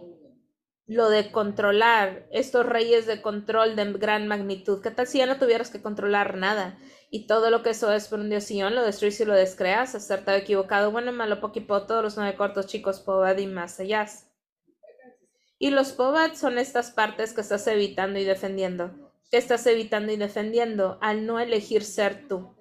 lo 0.86 1.10
de 1.10 1.32
controlar, 1.32 2.28
estos 2.32 2.64
reyes 2.64 3.08
de 3.08 3.24
control 3.24 3.76
de 3.76 3.92
gran 3.94 4.28
magnitud. 4.28 4.84
¿Qué 4.84 4.92
tal 4.92 5.08
si 5.08 5.18
ya 5.18 5.26
no 5.26 5.40
tuvieras 5.40 5.72
que 5.72 5.82
controlar 5.82 6.38
nada 6.38 6.78
y 7.10 7.26
todo 7.26 7.50
lo 7.50 7.64
que 7.64 7.72
eso 7.72 7.92
es 7.92 8.08
por 8.08 8.20
un 8.20 8.30
dios 8.30 8.52
lo 8.52 8.84
destruyes 8.84 9.20
y 9.20 9.26
lo 9.26 9.34
descreas, 9.34 9.96
acertado, 9.96 10.38
equivocado, 10.38 10.92
bueno, 10.92 11.12
malo, 11.12 11.42
poquipo, 11.42 11.88
todos 11.88 12.04
los 12.04 12.18
nueve 12.18 12.38
cortos 12.38 12.68
chicos, 12.68 13.00
pobad 13.00 13.40
y 13.40 13.48
más 13.48 13.80
allá. 13.80 14.06
Y 15.58 15.72
los 15.72 15.92
pobad 15.94 16.36
son 16.36 16.60
estas 16.60 16.92
partes 16.92 17.34
que 17.34 17.42
estás 17.42 17.66
evitando 17.66 18.20
y 18.20 18.26
defendiendo, 18.26 19.12
que 19.32 19.38
estás 19.38 19.66
evitando 19.66 20.12
y 20.12 20.18
defendiendo 20.18 21.00
al 21.02 21.26
no 21.26 21.40
elegir 21.40 21.84
ser 21.84 22.28
tú. 22.28 22.55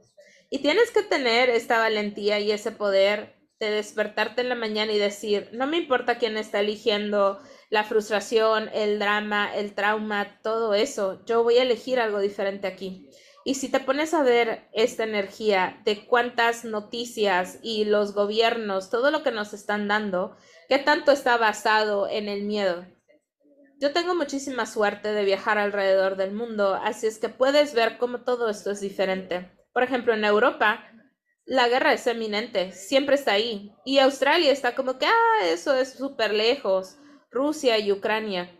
Y 0.50 0.60
tienes 0.60 0.90
que 0.90 1.02
tener 1.02 1.50
esta 1.50 1.78
valentía 1.78 2.38
y 2.40 2.52
ese 2.52 2.70
poder 2.70 3.34
de 3.60 3.70
despertarte 3.70 4.42
en 4.42 4.48
la 4.48 4.54
mañana 4.54 4.92
y 4.92 4.98
decir, 4.98 5.48
no 5.52 5.66
me 5.66 5.78
importa 5.78 6.18
quién 6.18 6.36
está 6.36 6.60
eligiendo 6.60 7.40
la 7.70 7.84
frustración, 7.84 8.68
el 8.72 8.98
drama, 8.98 9.54
el 9.54 9.74
trauma, 9.74 10.40
todo 10.42 10.74
eso, 10.74 11.24
yo 11.24 11.42
voy 11.42 11.58
a 11.58 11.62
elegir 11.62 12.00
algo 12.00 12.20
diferente 12.20 12.66
aquí. 12.66 13.08
Y 13.44 13.56
si 13.56 13.68
te 13.68 13.80
pones 13.80 14.14
a 14.14 14.22
ver 14.22 14.68
esta 14.72 15.04
energía 15.04 15.80
de 15.84 16.06
cuántas 16.06 16.64
noticias 16.64 17.58
y 17.62 17.84
los 17.84 18.14
gobiernos, 18.14 18.90
todo 18.90 19.10
lo 19.10 19.22
que 19.22 19.32
nos 19.32 19.52
están 19.52 19.86
dando, 19.86 20.36
qué 20.68 20.78
tanto 20.78 21.12
está 21.12 21.36
basado 21.36 22.08
en 22.08 22.28
el 22.28 22.44
miedo. 22.44 22.86
Yo 23.80 23.92
tengo 23.92 24.14
muchísima 24.14 24.64
suerte 24.64 25.12
de 25.12 25.24
viajar 25.24 25.58
alrededor 25.58 26.16
del 26.16 26.32
mundo, 26.32 26.74
así 26.74 27.06
es 27.06 27.18
que 27.18 27.28
puedes 27.28 27.74
ver 27.74 27.98
cómo 27.98 28.22
todo 28.22 28.48
esto 28.48 28.70
es 28.70 28.80
diferente. 28.80 29.50
Por 29.74 29.82
ejemplo, 29.82 30.14
en 30.14 30.24
Europa, 30.24 30.88
la 31.44 31.68
guerra 31.68 31.92
es 31.92 32.06
eminente, 32.06 32.72
siempre 32.72 33.16
está 33.16 33.32
ahí. 33.32 33.74
Y 33.84 33.98
Australia 33.98 34.52
está 34.52 34.74
como 34.74 34.98
que, 34.98 35.06
ah, 35.06 35.46
eso 35.46 35.74
es 35.74 35.92
súper 35.92 36.32
lejos. 36.32 36.96
Rusia 37.30 37.78
y 37.80 37.90
Ucrania. 37.90 38.56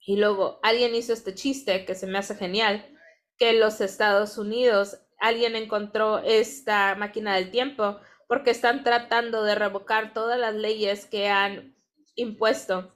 Y 0.00 0.16
luego 0.16 0.58
alguien 0.62 0.94
hizo 0.94 1.12
este 1.12 1.34
chiste 1.34 1.84
que 1.84 1.94
se 1.94 2.06
me 2.06 2.18
hace 2.18 2.34
genial 2.34 2.92
que 3.38 3.52
los 3.52 3.82
Estados 3.82 4.38
Unidos, 4.38 4.98
alguien 5.18 5.54
encontró 5.54 6.20
esta 6.20 6.94
máquina 6.94 7.34
del 7.34 7.50
tiempo 7.50 8.00
porque 8.26 8.50
están 8.50 8.82
tratando 8.82 9.44
de 9.44 9.54
revocar 9.54 10.14
todas 10.14 10.38
las 10.40 10.54
leyes 10.54 11.04
que 11.04 11.28
han 11.28 11.76
impuesto 12.14 12.94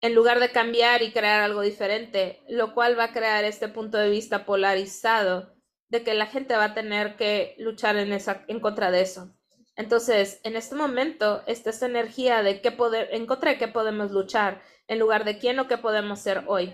en 0.00 0.14
lugar 0.14 0.40
de 0.40 0.52
cambiar 0.52 1.02
y 1.02 1.12
crear 1.12 1.42
algo 1.42 1.60
diferente, 1.60 2.42
lo 2.48 2.74
cual 2.74 2.98
va 2.98 3.04
a 3.04 3.12
crear 3.12 3.44
este 3.44 3.68
punto 3.68 3.98
de 3.98 4.08
vista 4.08 4.46
polarizado 4.46 5.55
de 5.88 6.02
que 6.02 6.14
la 6.14 6.26
gente 6.26 6.56
va 6.56 6.64
a 6.64 6.74
tener 6.74 7.16
que 7.16 7.54
luchar 7.58 7.96
en, 7.96 8.12
esa, 8.12 8.44
en 8.48 8.60
contra 8.60 8.90
de 8.90 9.02
eso. 9.02 9.32
Entonces, 9.76 10.40
en 10.42 10.56
este 10.56 10.74
momento 10.74 11.42
está 11.46 11.70
esta 11.70 11.86
energía 11.86 12.42
de 12.42 12.60
qué 12.60 12.72
poder, 12.72 13.08
en 13.12 13.26
contra 13.26 13.52
de 13.52 13.58
qué 13.58 13.68
podemos 13.68 14.10
luchar, 14.10 14.62
en 14.88 14.98
lugar 14.98 15.24
de 15.24 15.38
quién 15.38 15.58
o 15.58 15.68
qué 15.68 15.78
podemos 15.78 16.20
ser 16.20 16.44
hoy. 16.46 16.72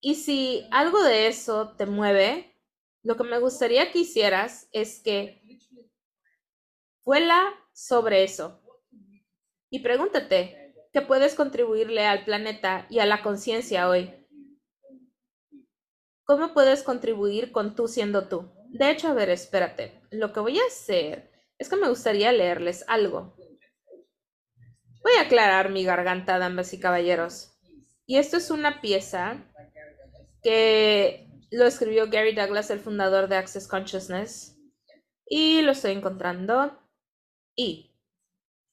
Y 0.00 0.16
si 0.16 0.66
algo 0.70 1.02
de 1.02 1.28
eso 1.28 1.74
te 1.76 1.86
mueve, 1.86 2.54
lo 3.02 3.16
que 3.16 3.24
me 3.24 3.38
gustaría 3.38 3.90
que 3.92 4.00
hicieras 4.00 4.68
es 4.72 5.00
que 5.00 5.42
vuela 7.04 7.54
sobre 7.72 8.24
eso 8.24 8.60
y 9.70 9.80
pregúntate, 9.80 10.74
¿qué 10.92 11.02
puedes 11.02 11.34
contribuirle 11.34 12.06
al 12.06 12.24
planeta 12.24 12.86
y 12.88 13.00
a 13.00 13.06
la 13.06 13.22
conciencia 13.22 13.88
hoy? 13.88 14.17
¿Cómo 16.28 16.52
puedes 16.52 16.82
contribuir 16.82 17.52
con 17.52 17.74
tú 17.74 17.88
siendo 17.88 18.28
tú? 18.28 18.52
De 18.68 18.90
hecho, 18.90 19.08
a 19.08 19.14
ver, 19.14 19.30
espérate. 19.30 19.98
Lo 20.10 20.30
que 20.34 20.40
voy 20.40 20.58
a 20.58 20.66
hacer 20.66 21.32
es 21.56 21.70
que 21.70 21.76
me 21.76 21.88
gustaría 21.88 22.30
leerles 22.32 22.84
algo. 22.86 23.34
Voy 25.02 25.12
a 25.18 25.22
aclarar 25.22 25.70
mi 25.70 25.84
garganta, 25.84 26.38
damas 26.38 26.74
y 26.74 26.80
caballeros. 26.80 27.58
Y 28.04 28.18
esto 28.18 28.36
es 28.36 28.50
una 28.50 28.82
pieza 28.82 29.42
que 30.42 31.30
lo 31.50 31.64
escribió 31.64 32.10
Gary 32.10 32.34
Douglas, 32.34 32.68
el 32.68 32.80
fundador 32.80 33.28
de 33.28 33.36
Access 33.36 33.66
Consciousness. 33.66 34.54
Y 35.24 35.62
lo 35.62 35.72
estoy 35.72 35.92
encontrando. 35.92 36.78
Y, 37.56 37.96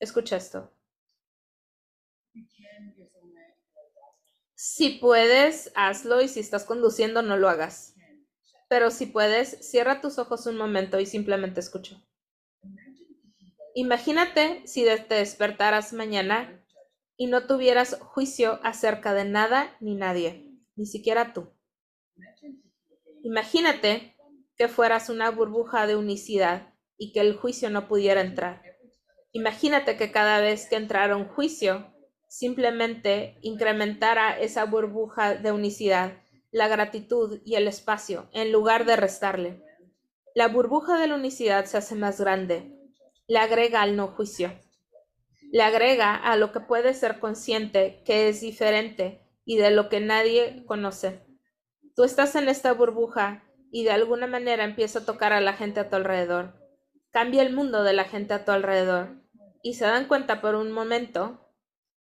escucha 0.02 0.36
esto. 0.36 0.75
Si 4.68 4.90
puedes, 4.90 5.72
hazlo 5.76 6.24
y 6.24 6.28
si 6.28 6.40
estás 6.40 6.64
conduciendo, 6.64 7.22
no 7.22 7.38
lo 7.38 7.50
hagas. 7.50 7.94
Pero 8.68 8.90
si 8.90 9.06
puedes, 9.06 9.60
cierra 9.62 10.02
tus 10.02 10.18
ojos 10.18 10.48
un 10.48 10.58
momento 10.58 11.00
y 11.00 11.06
simplemente 11.06 11.60
escucha. 11.60 12.04
Imagínate 13.76 14.64
si 14.66 14.84
te 14.84 15.14
despertaras 15.14 15.94
mañana 15.94 16.66
y 17.16 17.28
no 17.28 17.46
tuvieras 17.46 18.00
juicio 18.02 18.60
acerca 18.64 19.14
de 19.14 19.26
nada 19.26 19.78
ni 19.82 19.94
nadie, 19.94 20.52
ni 20.76 20.88
siquiera 20.88 21.32
tú. 21.32 21.48
Imagínate 23.22 24.18
que 24.58 24.68
fueras 24.68 25.10
una 25.10 25.30
burbuja 25.30 25.86
de 25.86 25.96
unicidad 25.96 26.74
y 26.98 27.14
que 27.14 27.20
el 27.20 27.38
juicio 27.38 27.70
no 27.70 27.88
pudiera 27.88 28.22
entrar. 28.22 28.64
Imagínate 29.32 29.96
que 29.96 30.12
cada 30.12 30.42
vez 30.42 30.68
que 30.68 30.76
entrara 30.76 31.16
un 31.16 31.28
juicio, 31.28 31.95
simplemente 32.28 33.38
incrementara 33.42 34.40
esa 34.40 34.66
burbuja 34.66 35.36
de 35.36 35.52
unicidad, 35.52 36.14
la 36.52 36.68
gratitud 36.68 37.42
y 37.46 37.56
el 37.56 37.68
espacio, 37.68 38.30
en 38.34 38.52
lugar 38.52 38.86
de 38.86 38.96
restarle. 38.96 39.64
La 40.34 40.48
burbuja 40.48 41.00
de 41.00 41.08
la 41.08 41.16
unicidad 41.16 41.66
se 41.66 41.78
hace 41.78 41.96
más 41.96 42.20
grande, 42.20 42.72
le 43.28 43.40
agrega 43.40 43.82
al 43.82 43.96
no 43.96 44.08
juicio, 44.08 44.54
le 45.52 45.64
agrega 45.64 46.16
a 46.16 46.36
lo 46.36 46.52
que 46.52 46.60
puede 46.60 46.94
ser 46.94 47.20
consciente 47.20 48.02
que 48.06 48.30
es 48.30 48.42
diferente 48.42 49.22
y 49.46 49.58
de 49.58 49.72
lo 49.72 49.90
que 49.90 50.00
nadie 50.00 50.66
conoce. 50.66 51.22
Tú 51.96 52.04
estás 52.04 52.36
en 52.36 52.50
esta 52.50 52.74
burbuja 52.74 53.44
y 53.72 53.84
de 53.84 53.92
alguna 53.92 54.28
manera 54.28 54.64
empieza 54.64 55.00
a 55.00 55.06
tocar 55.06 55.34
a 55.34 55.42
la 55.42 55.54
gente 55.54 55.80
a 55.80 55.90
tu 55.90 55.96
alrededor. 55.96 56.54
Cambia 57.12 57.42
el 57.42 57.54
mundo 57.54 57.84
de 57.84 57.94
la 57.94 58.04
gente 58.04 58.34
a 58.34 58.44
tu 58.44 58.52
alrededor 58.52 59.22
y 59.64 59.76
se 59.76 59.86
dan 59.86 60.08
cuenta 60.08 60.42
por 60.42 60.56
un 60.56 60.72
momento 60.72 61.45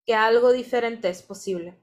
que 0.05 0.15
algo 0.15 0.51
diferente 0.51 1.09
es 1.09 1.21
posible. 1.21 1.77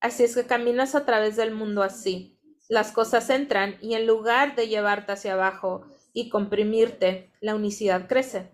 Así 0.00 0.24
es 0.24 0.34
que 0.34 0.44
caminas 0.44 0.94
a 0.94 1.04
través 1.04 1.36
del 1.36 1.54
mundo 1.54 1.82
así. 1.82 2.38
Las 2.68 2.92
cosas 2.92 3.30
entran 3.30 3.76
y 3.80 3.94
en 3.94 4.06
lugar 4.06 4.56
de 4.56 4.68
llevarte 4.68 5.12
hacia 5.12 5.34
abajo 5.34 5.86
y 6.12 6.28
comprimirte, 6.28 7.30
la 7.40 7.54
unicidad 7.54 8.06
crece. 8.08 8.50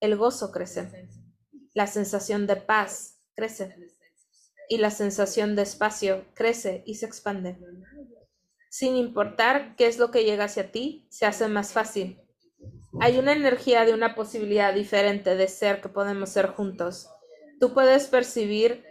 El 0.00 0.16
gozo 0.16 0.52
crece. 0.52 1.08
La 1.74 1.86
sensación 1.86 2.46
de 2.46 2.56
paz 2.56 3.18
crece 3.34 3.74
y 4.68 4.78
la 4.78 4.90
sensación 4.90 5.56
de 5.56 5.62
espacio 5.62 6.24
crece 6.34 6.82
y 6.86 6.96
se 6.96 7.06
expande. 7.06 7.58
Sin 8.70 8.96
importar 8.96 9.76
qué 9.76 9.86
es 9.86 9.98
lo 9.98 10.10
que 10.10 10.24
llega 10.24 10.44
hacia 10.44 10.72
ti, 10.72 11.06
se 11.10 11.26
hace 11.26 11.48
más 11.48 11.72
fácil. 11.72 12.20
Hay 13.00 13.18
una 13.18 13.32
energía 13.32 13.84
de 13.84 13.92
una 13.92 14.14
posibilidad 14.14 14.74
diferente 14.74 15.36
de 15.36 15.48
ser 15.48 15.80
que 15.80 15.88
podemos 15.88 16.30
ser 16.30 16.48
juntos. 16.48 17.08
Tú 17.64 17.72
puedes 17.72 18.08
percibir 18.08 18.84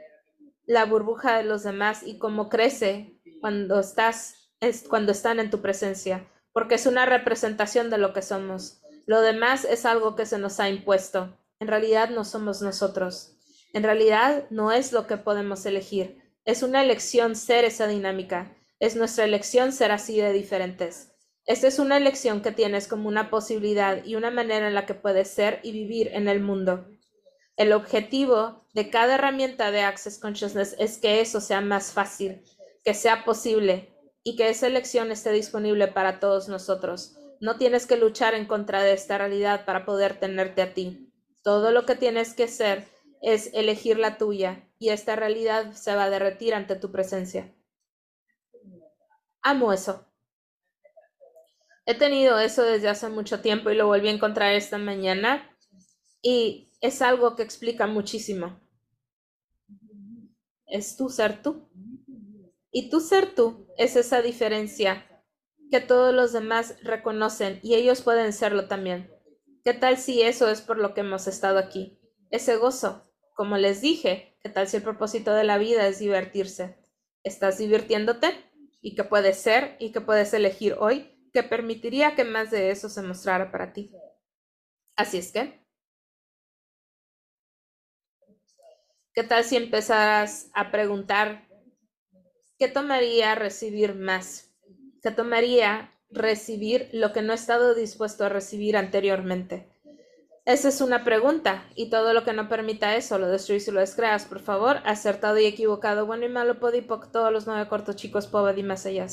la 0.66 0.86
burbuja 0.86 1.38
de 1.38 1.44
los 1.44 1.62
demás 1.62 2.02
y 2.04 2.18
cómo 2.18 2.50
crece 2.50 3.22
cuando 3.40 3.80
estás 3.80 4.50
es 4.62 4.88
cuando 4.90 5.12
están 5.12 5.40
en 5.40 5.52
tu 5.52 5.62
presencia, 5.62 6.28
porque 6.54 6.74
es 6.74 6.88
una 6.88 7.06
representación 7.06 7.92
de 7.92 8.00
lo 8.00 8.14
que 8.14 8.24
somos. 8.24 8.82
Lo 9.06 9.22
demás 9.22 9.64
es 9.64 9.86
algo 9.86 10.16
que 10.16 10.26
se 10.26 10.40
nos 10.40 10.60
ha 10.60 10.70
impuesto. 10.70 11.38
En 11.60 11.68
realidad 11.68 12.10
no 12.10 12.26
somos 12.26 12.64
nosotros. 12.64 13.38
En 13.74 13.84
realidad 13.84 14.48
no 14.50 14.72
es 14.72 14.92
lo 14.92 15.06
que 15.06 15.18
podemos 15.18 15.68
elegir. 15.68 16.24
Es 16.44 16.64
una 16.64 16.82
elección 16.82 17.36
ser 17.36 17.66
esa 17.66 17.86
dinámica. 17.86 18.58
Es 18.80 18.96
nuestra 18.96 19.26
elección 19.26 19.72
ser 19.72 19.92
así 19.92 20.20
de 20.20 20.34
diferentes. 20.34 21.12
Esta 21.46 21.68
es 21.68 21.78
una 21.78 21.98
elección 21.98 22.42
que 22.42 22.52
tienes 22.52 22.88
como 22.88 23.08
una 23.08 23.30
posibilidad 23.30 24.04
y 24.04 24.16
una 24.16 24.32
manera 24.32 24.68
en 24.68 24.74
la 24.74 24.88
que 24.88 24.96
puedes 24.96 25.28
ser 25.28 25.60
y 25.62 25.74
vivir 25.74 26.10
en 26.14 26.28
el 26.28 26.40
mundo. 26.40 26.88
El 27.56 27.72
objetivo 27.72 28.63
de 28.74 28.90
cada 28.90 29.16
herramienta 29.16 29.72
de 29.72 29.82
Access 29.82 30.18
Consciousness 30.18 30.76
es 30.80 30.98
que 30.98 31.22
eso 31.22 31.40
sea 31.40 31.62
más 31.62 31.92
fácil, 31.92 32.44
que 32.84 32.94
sea 32.94 33.24
posible 33.24 33.94
y 34.24 34.36
que 34.36 34.50
esa 34.50 34.68
elección 34.68 35.12
esté 35.12 35.32
disponible 35.32 35.88
para 35.88 36.20
todos 36.20 36.50
nosotros. 36.50 37.16
No 37.40 37.58
tienes 37.58 37.86
que 37.86 37.98
luchar 37.98 38.34
en 38.34 38.46
contra 38.46 38.82
de 38.82 38.94
esta 38.94 39.18
realidad 39.18 39.66
para 39.66 39.86
poder 39.86 40.20
tenerte 40.20 40.62
a 40.62 40.74
ti. 40.74 41.14
Todo 41.44 41.72
lo 41.72 41.86
que 41.86 41.96
tienes 41.96 42.34
que 42.34 42.46
hacer 42.46 42.88
es 43.22 43.52
elegir 43.54 44.00
la 44.00 44.18
tuya 44.18 44.68
y 44.80 44.90
esta 44.90 45.16
realidad 45.16 45.74
se 45.74 45.96
va 45.96 46.06
a 46.06 46.10
derretir 46.10 46.54
ante 46.54 46.76
tu 46.76 46.92
presencia. 46.92 47.54
Amo 49.42 49.72
eso. 49.72 50.06
He 51.86 51.96
tenido 51.96 52.40
eso 52.40 52.64
desde 52.64 52.90
hace 52.90 53.10
mucho 53.10 53.42
tiempo 53.42 53.70
y 53.70 53.76
lo 53.76 53.88
volví 53.88 54.08
a 54.08 54.12
encontrar 54.12 54.54
esta 54.54 54.78
mañana 54.78 55.50
y 56.22 56.73
es 56.84 57.02
algo 57.02 57.36
que 57.36 57.42
explica 57.42 57.88
muchísimo. 57.88 58.60
Es 60.68 60.96
tu 60.96 61.10
ser 61.10 61.42
tú. 61.42 61.68
Y 62.72 62.90
tu 62.90 63.00
ser 63.00 63.34
tú 63.34 63.68
es 63.78 63.96
esa 63.96 64.22
diferencia 64.22 65.08
que 65.72 65.80
todos 65.80 66.14
los 66.14 66.34
demás 66.34 66.76
reconocen 66.84 67.60
y 67.64 67.74
ellos 67.74 68.02
pueden 68.02 68.34
serlo 68.34 68.68
también. 68.68 69.12
¿Qué 69.64 69.74
tal 69.74 69.98
si 69.98 70.22
eso 70.22 70.50
es 70.50 70.62
por 70.62 70.78
lo 70.78 70.94
que 70.94 71.02
hemos 71.02 71.28
estado 71.28 71.58
aquí? 71.58 72.00
Ese 72.30 72.58
gozo, 72.58 73.12
como 73.34 73.58
les 73.58 73.82
dije, 73.82 74.38
¿qué 74.44 74.50
tal 74.50 74.68
si 74.68 74.78
el 74.78 74.84
propósito 74.84 75.34
de 75.34 75.44
la 75.44 75.58
vida 75.58 75.88
es 75.88 76.00
divertirse? 76.00 76.78
¿Estás 77.24 77.58
divirtiéndote? 77.58 78.28
y 78.84 78.96
que 78.96 79.06
puedes 79.06 79.38
ser 79.38 79.78
y 79.80 79.92
que 79.92 80.02
puedes 80.02 80.34
elegir 80.34 80.76
hoy 80.78 81.10
que 81.34 81.42
permitiría 81.42 82.16
que 82.16 82.26
más 82.26 82.52
de 82.52 82.70
eso 82.70 82.90
se 82.90 83.02
mostrara 83.02 83.50
para 83.52 83.74
ti. 83.74 83.92
Así 84.96 85.18
es 85.18 85.32
que, 85.32 85.63
¿qué 89.14 89.24
tal 89.24 89.44
si 89.44 89.56
empezaras 89.58 90.50
a 90.54 90.72
preguntar 90.72 91.48
qué 92.58 92.68
tomaría 92.68 93.36
recibir 93.36 93.96
más? 93.96 94.52
¿Qué 95.02 95.12
tomaría 95.12 95.92
recibir 96.10 96.90
lo 96.94 97.14
que 97.14 97.22
no 97.22 97.34
he 97.34 97.36
estado 97.36 97.76
dispuesto 97.76 98.26
a 98.26 98.30
recibir 98.30 98.78
anteriormente? 98.78 99.70
Esa 100.46 100.70
es 100.70 100.82
una 100.82 101.06
pregunta, 101.06 101.64
y 101.74 101.90
todo 101.90 102.14
lo 102.14 102.26
que 102.26 102.34
no 102.34 102.50
permita 102.50 102.98
eso 102.98 103.18
lo 103.18 103.30
destruyes 103.30 103.68
y 103.68 103.72
lo 103.72 103.80
descreas, 103.80 104.26
por 104.26 104.40
favor, 104.40 104.80
acertado 104.84 105.40
y 105.40 105.46
equivocado, 105.46 106.06
bueno 106.06 106.26
y 106.26 106.30
malo, 106.30 106.60
podipoc, 106.60 107.12
todos 107.12 107.32
los 107.32 107.48
nueve 107.48 107.70
cortos 107.70 107.96
chicos, 107.96 108.28
pobad 108.28 108.58
y 108.58 108.64
más 108.64 108.86
allá. 108.86 109.08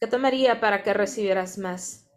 ¿Qué 0.00 0.06
tomaría 0.06 0.60
para 0.60 0.82
que 0.84 0.92
recibieras 0.92 1.58
más? 1.58 2.08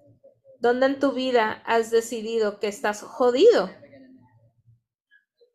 ¿Dónde 0.59 0.85
en 0.85 0.99
tu 0.99 1.13
vida 1.13 1.63
has 1.65 1.89
decidido 1.89 2.59
que 2.59 2.67
estás 2.67 3.01
jodido? 3.01 3.69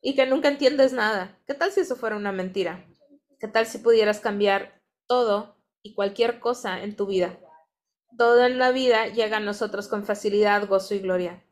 Y 0.02 0.14
que 0.14 0.26
nunca 0.26 0.48
entiendes 0.48 0.92
nada. 0.92 1.38
¿Qué 1.46 1.54
tal 1.54 1.72
si 1.72 1.80
eso 1.80 1.96
fuera 1.96 2.16
una 2.16 2.32
mentira? 2.32 2.86
¿Qué 3.38 3.48
tal 3.48 3.66
si 3.66 3.78
pudieras 3.78 4.20
cambiar 4.20 4.82
todo 5.06 5.56
y 5.82 5.94
cualquier 5.94 6.40
cosa 6.40 6.82
en 6.82 6.96
tu 6.96 7.06
vida? 7.06 7.38
Todo 8.16 8.44
en 8.44 8.58
la 8.58 8.70
vida 8.70 9.08
llega 9.08 9.38
a 9.38 9.40
nosotros 9.40 9.88
con 9.88 10.04
facilidad, 10.04 10.66
gozo 10.68 10.94
y 10.94 11.00
gloria. 11.00 11.44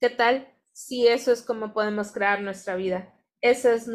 ¿Qué 0.00 0.10
tal 0.10 0.54
si 0.74 1.06
eso 1.06 1.32
es 1.32 1.40
como 1.40 1.72
podemos 1.72 2.10
crear 2.12 2.42
nuestra 2.42 2.74
vida. 2.74 3.14
Ese 3.40 3.74
es, 3.74 3.88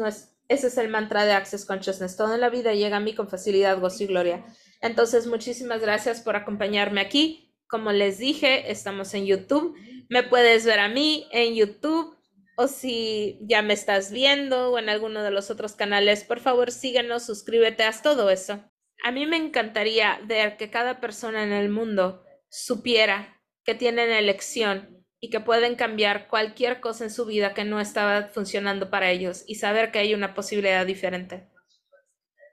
ese 0.48 0.66
es 0.66 0.78
el 0.78 0.88
mantra 0.88 1.24
de 1.24 1.32
Access 1.32 1.64
Consciousness. 1.64 2.16
Todo 2.16 2.34
en 2.34 2.40
la 2.40 2.48
vida 2.48 2.72
llega 2.74 2.96
a 2.96 3.00
mí 3.00 3.14
con 3.14 3.28
facilidad, 3.28 3.78
gozo 3.78 4.02
y 4.02 4.06
gloria. 4.06 4.44
Entonces, 4.80 5.26
muchísimas 5.26 5.80
gracias 5.80 6.20
por 6.20 6.36
acompañarme 6.36 7.02
aquí. 7.02 7.54
Como 7.68 7.92
les 7.92 8.18
dije, 8.18 8.72
estamos 8.72 9.12
en 9.14 9.26
YouTube. 9.26 9.76
Me 10.08 10.22
puedes 10.22 10.64
ver 10.64 10.80
a 10.80 10.88
mí 10.88 11.28
en 11.30 11.54
YouTube 11.54 12.16
o 12.56 12.68
si 12.68 13.38
ya 13.42 13.62
me 13.62 13.74
estás 13.74 14.12
viendo 14.12 14.70
o 14.72 14.78
en 14.78 14.88
alguno 14.88 15.22
de 15.22 15.30
los 15.30 15.50
otros 15.50 15.74
canales, 15.74 16.24
por 16.24 16.40
favor 16.40 16.70
síguenos, 16.70 17.24
suscríbete, 17.24 17.84
haz 17.84 18.02
todo 18.02 18.30
eso. 18.30 18.64
A 19.02 19.12
mí 19.12 19.26
me 19.26 19.36
encantaría 19.36 20.20
ver 20.24 20.56
que 20.56 20.70
cada 20.70 21.00
persona 21.00 21.42
en 21.42 21.52
el 21.52 21.70
mundo 21.70 22.24
supiera 22.50 23.40
que 23.64 23.74
tienen 23.74 24.10
elección 24.10 25.04
y 25.20 25.30
que 25.30 25.40
pueden 25.40 25.76
cambiar 25.76 26.28
cualquier 26.28 26.80
cosa 26.80 27.04
en 27.04 27.10
su 27.10 27.26
vida 27.26 27.54
que 27.54 27.64
no 27.64 27.80
estaba 27.80 28.28
funcionando 28.28 28.90
para 28.90 29.10
ellos 29.10 29.44
y 29.46 29.56
saber 29.56 29.92
que 29.92 29.98
hay 29.98 30.14
una 30.14 30.34
posibilidad 30.34 30.84
diferente. 30.86 31.48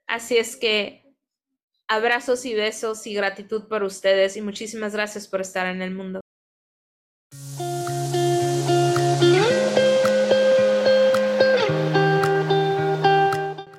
Así 0.05 0.38
es 0.38 0.55
que 0.57 1.03
abrazos 1.88 2.45
y 2.45 2.53
besos 2.53 3.07
y 3.07 3.13
gratitud 3.13 3.67
por 3.67 3.83
ustedes 3.83 4.38
y 4.38 4.41
muchísimas 4.41 4.93
gracias 4.93 5.27
por 5.27 5.41
estar 5.41 5.67
en 5.67 5.81
el 5.81 5.91
mundo. 5.91 6.21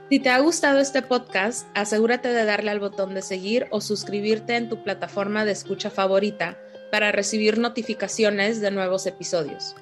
Si 0.09 0.21
te 0.21 0.31
ha 0.31 0.41
gustado 0.41 0.79
este 0.79 1.03
podcast, 1.03 1.67
asegúrate 1.75 2.29
de 2.29 2.47
darle 2.47 2.71
al 2.71 2.81
botón 2.81 3.13
de 3.13 3.21
seguir 3.21 3.67
o 3.69 3.83
suscribirte 3.83 4.57
en 4.57 4.71
tu 4.71 4.83
plataforma 4.83 5.45
de 5.45 5.53
escucha 5.53 5.91
favorita 5.91 6.57
para 6.91 7.13
recibir 7.13 7.59
notificaciones 7.59 8.63
de 8.63 8.71
nuevos 8.71 9.07
episodios. 9.07 9.77